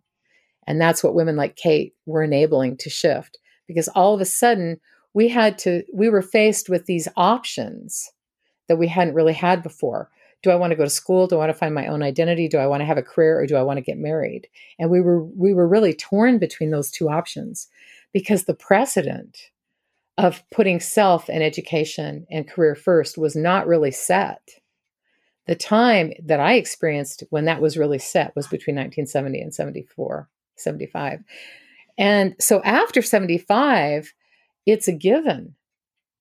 [0.67, 4.79] And that's what women like Kate were enabling to shift because all of a sudden
[5.13, 8.11] we had to, we were faced with these options
[8.67, 10.09] that we hadn't really had before.
[10.43, 11.27] Do I want to go to school?
[11.27, 12.47] Do I want to find my own identity?
[12.47, 14.47] Do I want to have a career or do I want to get married?
[14.79, 17.67] And we were we were really torn between those two options
[18.13, 19.51] because the precedent
[20.17, 24.49] of putting self and education and career first was not really set.
[25.47, 30.29] The time that I experienced when that was really set was between 1970 and 74.
[30.55, 31.23] 75.
[31.97, 34.13] And so after 75,
[34.65, 35.55] it's a given.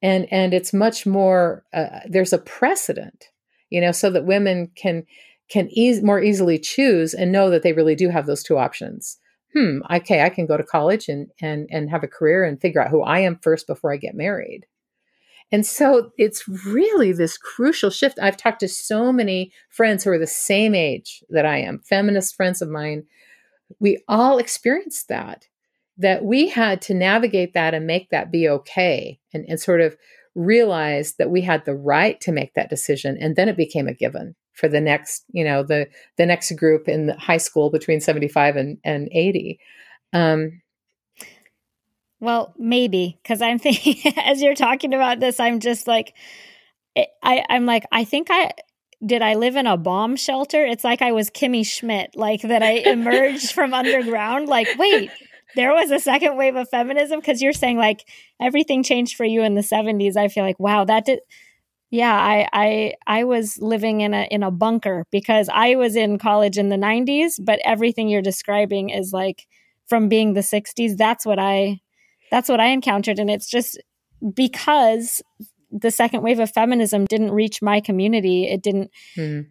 [0.03, 3.27] And and it's much more uh, there's a precedent,
[3.71, 5.05] you know, so that women can
[5.49, 9.19] can ease, more easily choose and know that they really do have those two options.
[9.53, 12.83] Hmm, okay, I can go to college and and and have a career and figure
[12.83, 14.67] out who I am first before I get married.
[15.53, 18.21] And so it's really this crucial shift.
[18.23, 22.37] I've talked to so many friends who are the same age that I am, feminist
[22.37, 23.05] friends of mine
[23.79, 25.47] we all experienced that
[25.99, 29.97] that we had to navigate that and make that be okay and, and sort of
[30.41, 33.95] realize that we had the right to make that decision and then it became a
[33.95, 35.87] given for the next you know the
[36.17, 39.59] the next group in the high school between 75 and, and 80
[40.13, 40.63] um,
[42.21, 46.15] well maybe because i'm thinking as you're talking about this i'm just like
[47.23, 48.53] I, I'm like, I think I
[49.05, 50.65] did I live in a bomb shelter?
[50.65, 54.49] It's like I was Kimmy Schmidt, like that I emerged from underground.
[54.49, 55.11] Like, wait,
[55.57, 58.07] there was a second wave of feminism because you're saying like
[58.41, 60.17] everything changed for you in the 70s.
[60.17, 61.21] I feel like, wow, that did.
[61.91, 66.19] Yeah, I I I was living in a in a bunker because I was in
[66.19, 69.47] college in the 90s, but everything you're describing is like
[69.89, 70.97] from being the 60s.
[70.97, 71.81] That's what I
[72.31, 73.81] that's what I encountered and it's just
[74.35, 75.21] because
[75.71, 78.45] the second wave of feminism didn't reach my community.
[78.45, 78.91] It didn't.
[79.17, 79.47] Mm.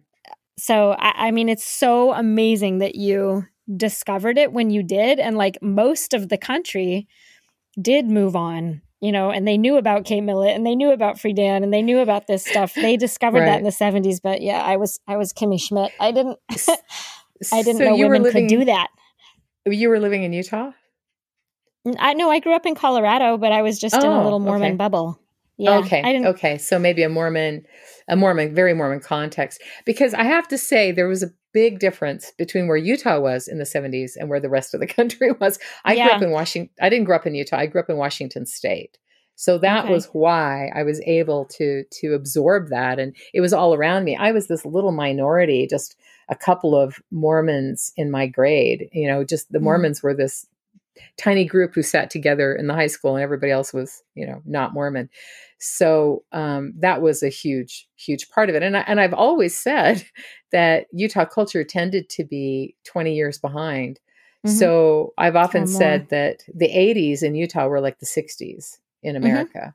[0.58, 3.46] So, I, I mean, it's so amazing that you
[3.76, 5.18] discovered it when you did.
[5.18, 7.06] And like most of the country
[7.80, 11.16] did move on, you know, and they knew about Kate Millett and they knew about
[11.16, 12.74] Friedan and they knew about this stuff.
[12.74, 13.46] They discovered right.
[13.46, 14.20] that in the 70s.
[14.22, 15.92] But yeah, I was, I was Kimmy Schmidt.
[16.00, 16.38] I didn't,
[17.52, 18.88] I didn't so know women living, could do that.
[19.66, 20.72] You were living in Utah?
[21.98, 24.24] I know I grew up in Colorado, but I was just oh, in a oh,
[24.24, 24.76] little Mormon okay.
[24.76, 25.18] bubble.
[25.56, 26.26] Yeah, okay.
[26.26, 26.58] Okay.
[26.58, 27.66] So maybe a Mormon,
[28.08, 29.62] a Mormon, very Mormon context.
[29.84, 33.58] Because I have to say, there was a big difference between where Utah was in
[33.58, 35.58] the 70s and where the rest of the country was.
[35.84, 36.06] I yeah.
[36.06, 36.74] grew up in Washington.
[36.80, 37.58] I didn't grow up in Utah.
[37.58, 38.98] I grew up in Washington State.
[39.36, 39.94] So that okay.
[39.94, 44.14] was why I was able to to absorb that and it was all around me.
[44.14, 45.96] I was this little minority, just
[46.28, 48.90] a couple of Mormons in my grade.
[48.92, 49.62] You know, just the mm.
[49.62, 50.46] Mormons were this
[51.16, 54.42] tiny group who sat together in the high school and everybody else was, you know,
[54.44, 55.08] not Mormon.
[55.58, 58.62] So um, that was a huge, huge part of it.
[58.62, 60.04] And, I, and I've always said
[60.52, 64.00] that Utah culture tended to be 20 years behind.
[64.46, 64.56] Mm-hmm.
[64.56, 69.24] So I've often said that the 80s in Utah were like the 60s in mm-hmm.
[69.24, 69.74] America.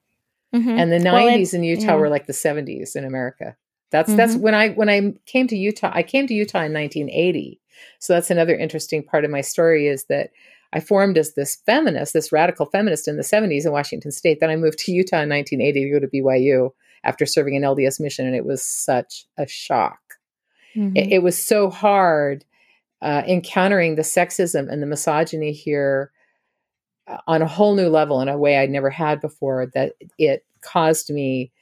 [0.56, 0.70] Mm-hmm.
[0.70, 1.96] And the 90s well, in Utah yeah.
[1.96, 3.56] were like the 70s in America.
[3.92, 4.42] That's that's mm-hmm.
[4.42, 5.92] when I when I came to Utah.
[5.94, 7.62] I came to Utah in 1980.
[8.00, 10.32] So that's another interesting part of my story is that
[10.76, 14.42] I formed as this feminist, this radical feminist in the 70s in Washington State.
[14.42, 16.72] Then I moved to Utah in 1980 to go to BYU
[17.06, 20.00] after serving an LDS mission, and it was such a shock.
[20.76, 20.98] Mm-hmm.
[20.98, 22.44] It, it, was so hard
[23.02, 26.12] uh, encountering the sexism and the misogyny here
[27.08, 30.44] uh, on a whole new level in a way I'd never had before that it
[30.60, 31.54] caused me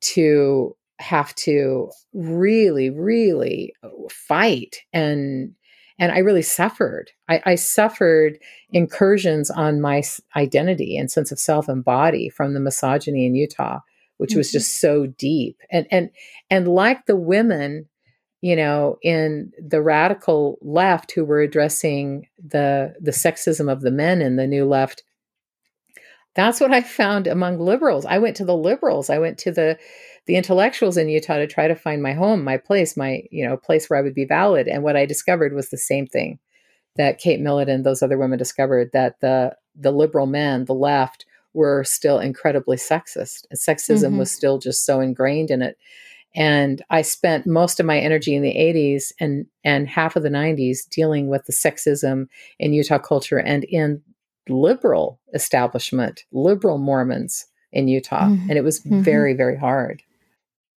[0.00, 3.74] to have to really, really
[4.08, 5.54] fight and
[5.98, 7.12] and I really suffered.
[7.28, 8.38] I, I, suffered
[8.70, 10.02] incursions on my
[10.36, 13.78] identity and sense of self and body from the misogyny in Utah,
[14.16, 14.38] which mm-hmm.
[14.38, 15.58] was just so deep.
[15.70, 16.10] And and
[16.50, 17.88] and like the women,
[18.40, 24.20] you know, in the radical left who were addressing the the sexism of the men
[24.20, 25.04] in the new left,
[26.34, 28.04] that's what I found among liberals.
[28.04, 29.10] I went to the liberals.
[29.10, 29.78] I went to the
[30.26, 33.56] the intellectuals in Utah to try to find my home, my place, my, you know,
[33.56, 34.68] place where I would be valid.
[34.68, 36.38] And what I discovered was the same thing
[36.96, 41.26] that Kate Millett and those other women discovered that the the liberal men, the left,
[41.52, 43.46] were still incredibly sexist.
[43.50, 44.18] And sexism mm-hmm.
[44.18, 45.76] was still just so ingrained in it.
[46.36, 50.30] And I spent most of my energy in the 80s and and half of the
[50.30, 54.02] 90s dealing with the sexism in Utah culture and in
[54.48, 58.28] liberal establishment, liberal Mormons in Utah.
[58.28, 58.50] Mm-hmm.
[58.50, 59.02] And it was mm-hmm.
[59.02, 60.02] very, very hard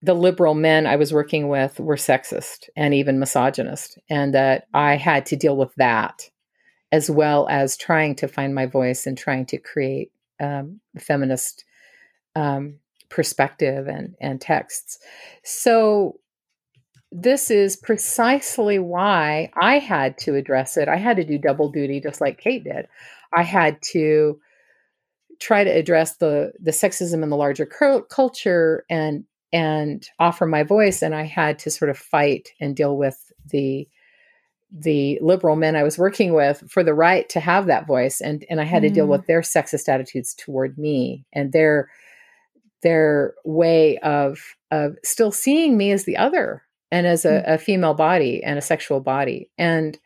[0.02, 4.96] the liberal men I was working with were sexist and even misogynist, and that I
[4.96, 6.30] had to deal with that
[6.92, 11.66] as well as trying to find my voice and trying to create um, feminist
[12.36, 12.80] um,
[13.10, 15.00] perspective and, and texts.
[15.44, 16.20] So,
[17.10, 20.90] this is precisely why I had to address it.
[20.90, 22.88] I had to do double duty, just like Kate did.
[23.34, 24.42] I had to
[25.40, 29.24] try to address the the sexism in the larger culture and
[29.54, 33.88] and offer my voice and i had to sort of fight and deal with the
[34.72, 38.46] the liberal men i was working with for the right to have that voice and
[38.50, 38.88] and i had mm.
[38.88, 39.12] to deal mm.
[39.12, 41.90] with their sexist attitudes toward me and their
[42.84, 44.40] their way of
[44.72, 47.54] of still seeing me as the other and as a, mm.
[47.54, 49.98] a female body and a sexual body and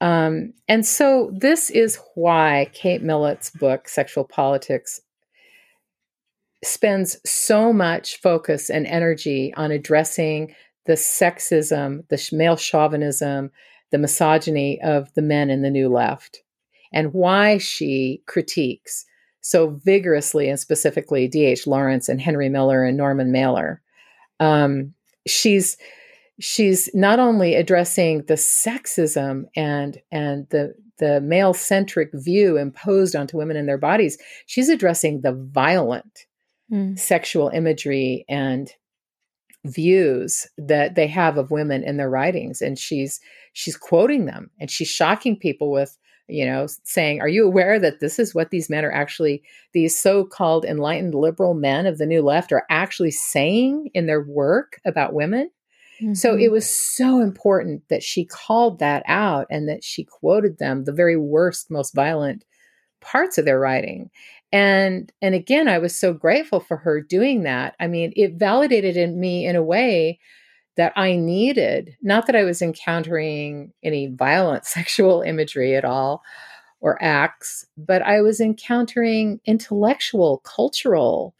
[0.00, 5.00] um and so this is why kate millett's book sexual politics
[6.64, 10.54] spends so much focus and energy on addressing
[10.86, 13.50] the sexism, the male chauvinism,
[13.90, 16.42] the misogyny of the men in the New Left,
[16.92, 19.04] and why she critiques
[19.40, 21.66] so vigorously and specifically D.H.
[21.66, 23.80] Lawrence and Henry Miller and Norman Mailer.
[24.40, 24.92] Um,
[25.26, 25.76] she's
[26.38, 33.36] she's not only addressing the sexism and and the the male centric view imposed onto
[33.36, 36.26] women and their bodies, she's addressing the violent
[36.70, 36.98] mm.
[36.98, 38.72] sexual imagery and
[39.66, 43.20] views that they have of women in their writings and she's
[43.52, 45.98] she's quoting them and she's shocking people with
[46.28, 49.42] you know saying are you aware that this is what these men are actually
[49.72, 54.80] these so-called enlightened liberal men of the new left are actually saying in their work
[54.84, 55.50] about women
[56.00, 56.14] mm-hmm.
[56.14, 60.84] so it was so important that she called that out and that she quoted them
[60.84, 62.44] the very worst most violent
[63.00, 64.10] parts of their writing
[64.56, 67.74] and and again i was so grateful for her doing that.
[67.78, 70.18] I mean it validated in me in a way
[70.76, 71.96] that i needed.
[72.02, 76.22] Not that i was encountering any violent sexual imagery at all
[76.80, 81.34] or acts but i was encountering intellectual cultural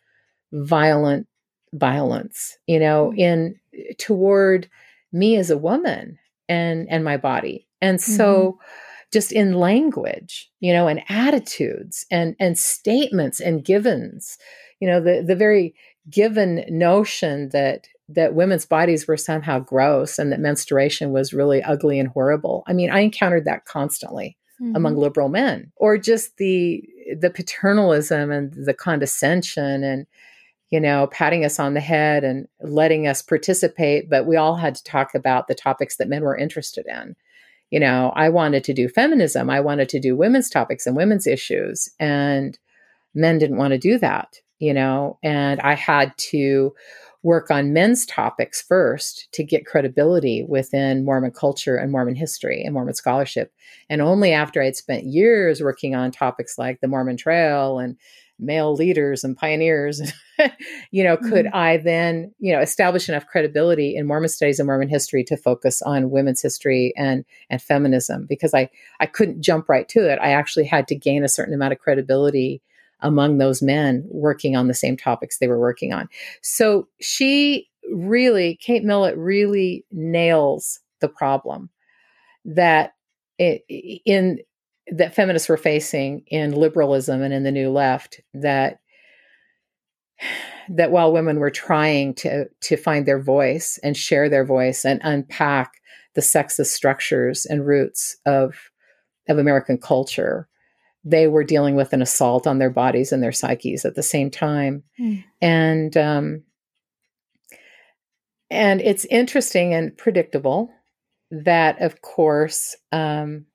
[0.52, 1.26] violent
[1.74, 3.18] violence you know mm.
[3.18, 3.60] in
[3.98, 4.68] toward
[5.12, 7.66] me as a woman and and my body.
[7.80, 8.82] And so mm-hmm
[9.12, 14.38] just in language, you know, and attitudes and and statements and givens.
[14.80, 15.74] You know, the the very
[16.10, 21.98] given notion that that women's bodies were somehow gross and that menstruation was really ugly
[21.98, 22.62] and horrible.
[22.68, 24.76] I mean, I encountered that constantly mm-hmm.
[24.76, 26.82] among liberal men, or just the
[27.18, 30.06] the paternalism and the condescension and
[30.70, 34.74] you know patting us on the head and letting us participate, but we all had
[34.74, 37.16] to talk about the topics that men were interested in
[37.70, 39.50] you know, I wanted to do feminism.
[39.50, 41.88] I wanted to do women's topics and women's issues.
[41.98, 42.58] And
[43.14, 46.74] men didn't want to do that, you know, and I had to
[47.22, 52.72] work on men's topics first to get credibility within Mormon culture and Mormon history and
[52.72, 53.52] Mormon scholarship.
[53.90, 57.96] And only after I'd spent years working on topics like the Mormon Trail and
[58.38, 60.12] male leaders and pioneers
[60.90, 61.56] you know could mm-hmm.
[61.56, 65.80] i then you know establish enough credibility in mormon studies and mormon history to focus
[65.82, 68.26] on women's history and and feminism?
[68.28, 68.68] Because i
[69.00, 70.18] i couldn't jump right to it.
[70.20, 72.62] I actually had to gain a certain amount of credibility
[73.00, 76.08] among those men working on the same topics they were working on.
[76.42, 81.70] So she really kate millett really nails the problem
[82.44, 82.94] that
[83.38, 83.62] it,
[84.04, 84.38] in
[84.92, 88.80] that feminists were facing in liberalism and in the new left that
[90.68, 95.00] that while women were trying to to find their voice and share their voice and
[95.04, 95.74] unpack
[96.14, 98.70] the sexist structures and roots of
[99.28, 100.48] of American culture,
[101.04, 104.30] they were dealing with an assault on their bodies and their psyches at the same
[104.30, 104.82] time.
[104.98, 105.24] Mm.
[105.42, 106.42] And um,
[108.50, 110.70] and it's interesting and predictable
[111.30, 113.46] that, of course, um,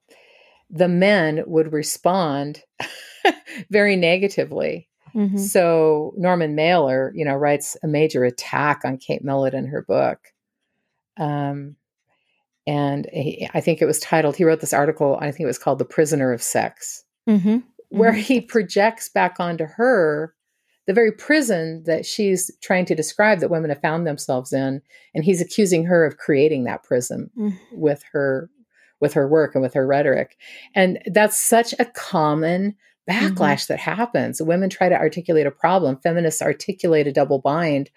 [0.72, 2.64] the men would respond
[3.70, 4.88] very negatively.
[5.14, 5.38] Mm-hmm.
[5.38, 10.20] So Norman Mailer, you know, writes a major attack on Kate Millett in her book.
[11.20, 11.76] Um,
[12.66, 15.58] and he, I think it was titled, he wrote this article, I think it was
[15.58, 17.58] called The Prisoner of Sex, mm-hmm.
[17.90, 18.22] where mm-hmm.
[18.22, 20.34] he projects back onto her
[20.88, 24.82] the very prison that she's trying to describe that women have found themselves in.
[25.14, 27.56] And he's accusing her of creating that prison mm.
[27.72, 28.50] with her
[29.02, 30.38] with her work and with her rhetoric.
[30.76, 32.76] And that's such a common
[33.10, 33.74] backlash mm-hmm.
[33.74, 34.42] that happens.
[34.42, 37.90] Women try to articulate a problem, feminists articulate a double bind,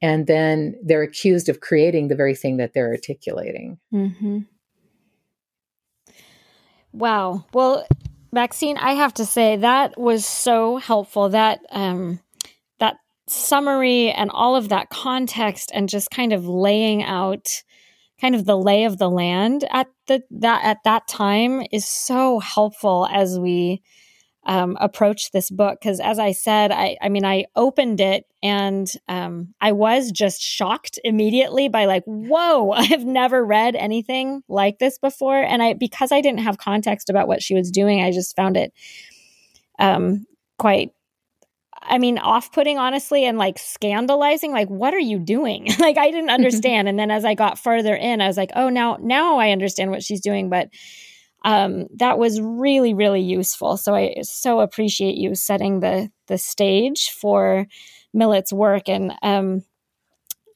[0.00, 3.78] and then they're accused of creating the very thing that they're articulating.
[3.92, 4.40] Mm-hmm.
[6.92, 7.44] Wow.
[7.52, 7.86] Well,
[8.32, 11.30] Maxine, I have to say that was so helpful.
[11.30, 12.20] That um,
[12.78, 12.96] that
[13.26, 17.46] summary and all of that context and just kind of laying out
[18.20, 22.38] kind of the lay of the land at the that at that time is so
[22.38, 23.82] helpful as we
[24.46, 25.78] um, approach this book.
[25.80, 30.40] Because as i said i i mean i opened it and um, i was just
[30.40, 35.38] shocked immediately by like whoa i've never read anything like this before.
[35.40, 38.56] And i because i didn't have context about what she was doing i just found
[38.56, 38.72] it
[39.78, 40.26] um,
[40.58, 40.90] quite
[41.88, 44.52] I mean, off putting, honestly, and like scandalizing.
[44.52, 45.68] Like, what are you doing?
[45.78, 46.88] like, I didn't understand.
[46.88, 49.90] and then as I got further in, I was like, oh, now, now I understand
[49.90, 50.48] what she's doing.
[50.50, 50.68] But
[51.44, 53.76] um, that was really, really useful.
[53.76, 57.66] So I so appreciate you setting the the stage for
[58.12, 58.88] Millett's work.
[58.88, 59.62] And um,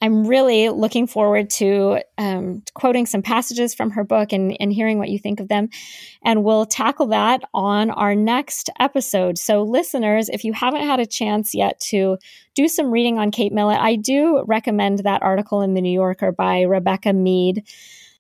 [0.02, 4.98] I'm really looking forward to um, quoting some passages from her book and, and hearing
[4.98, 5.68] what you think of them.
[6.24, 9.38] And we'll tackle that on our next episode.
[9.38, 12.18] So, listeners, if you haven't had a chance yet to
[12.56, 16.32] do some reading on Kate Millett, I do recommend that article in the New Yorker
[16.32, 17.64] by Rebecca Mead.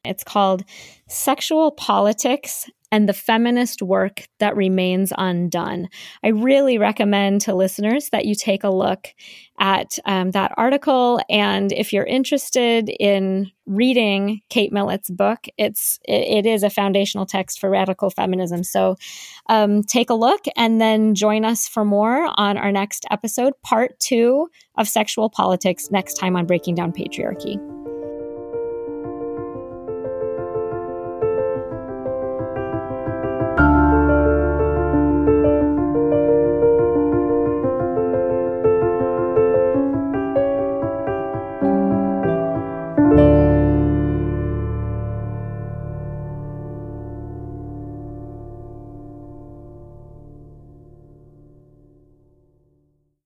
[0.04, 0.62] It's called
[1.08, 5.88] Sexual Politics and the feminist work that remains undone.
[6.22, 9.08] I really recommend to listeners that you take a look
[9.58, 11.20] at um, that article.
[11.30, 17.26] And if you're interested in reading Kate Millett's book, it's it, it is a foundational
[17.26, 18.62] text for radical feminism.
[18.62, 18.96] So
[19.48, 23.98] um, take a look and then join us for more on our next episode, part
[24.00, 27.81] two of sexual politics, next time on Breaking Down Patriarchy.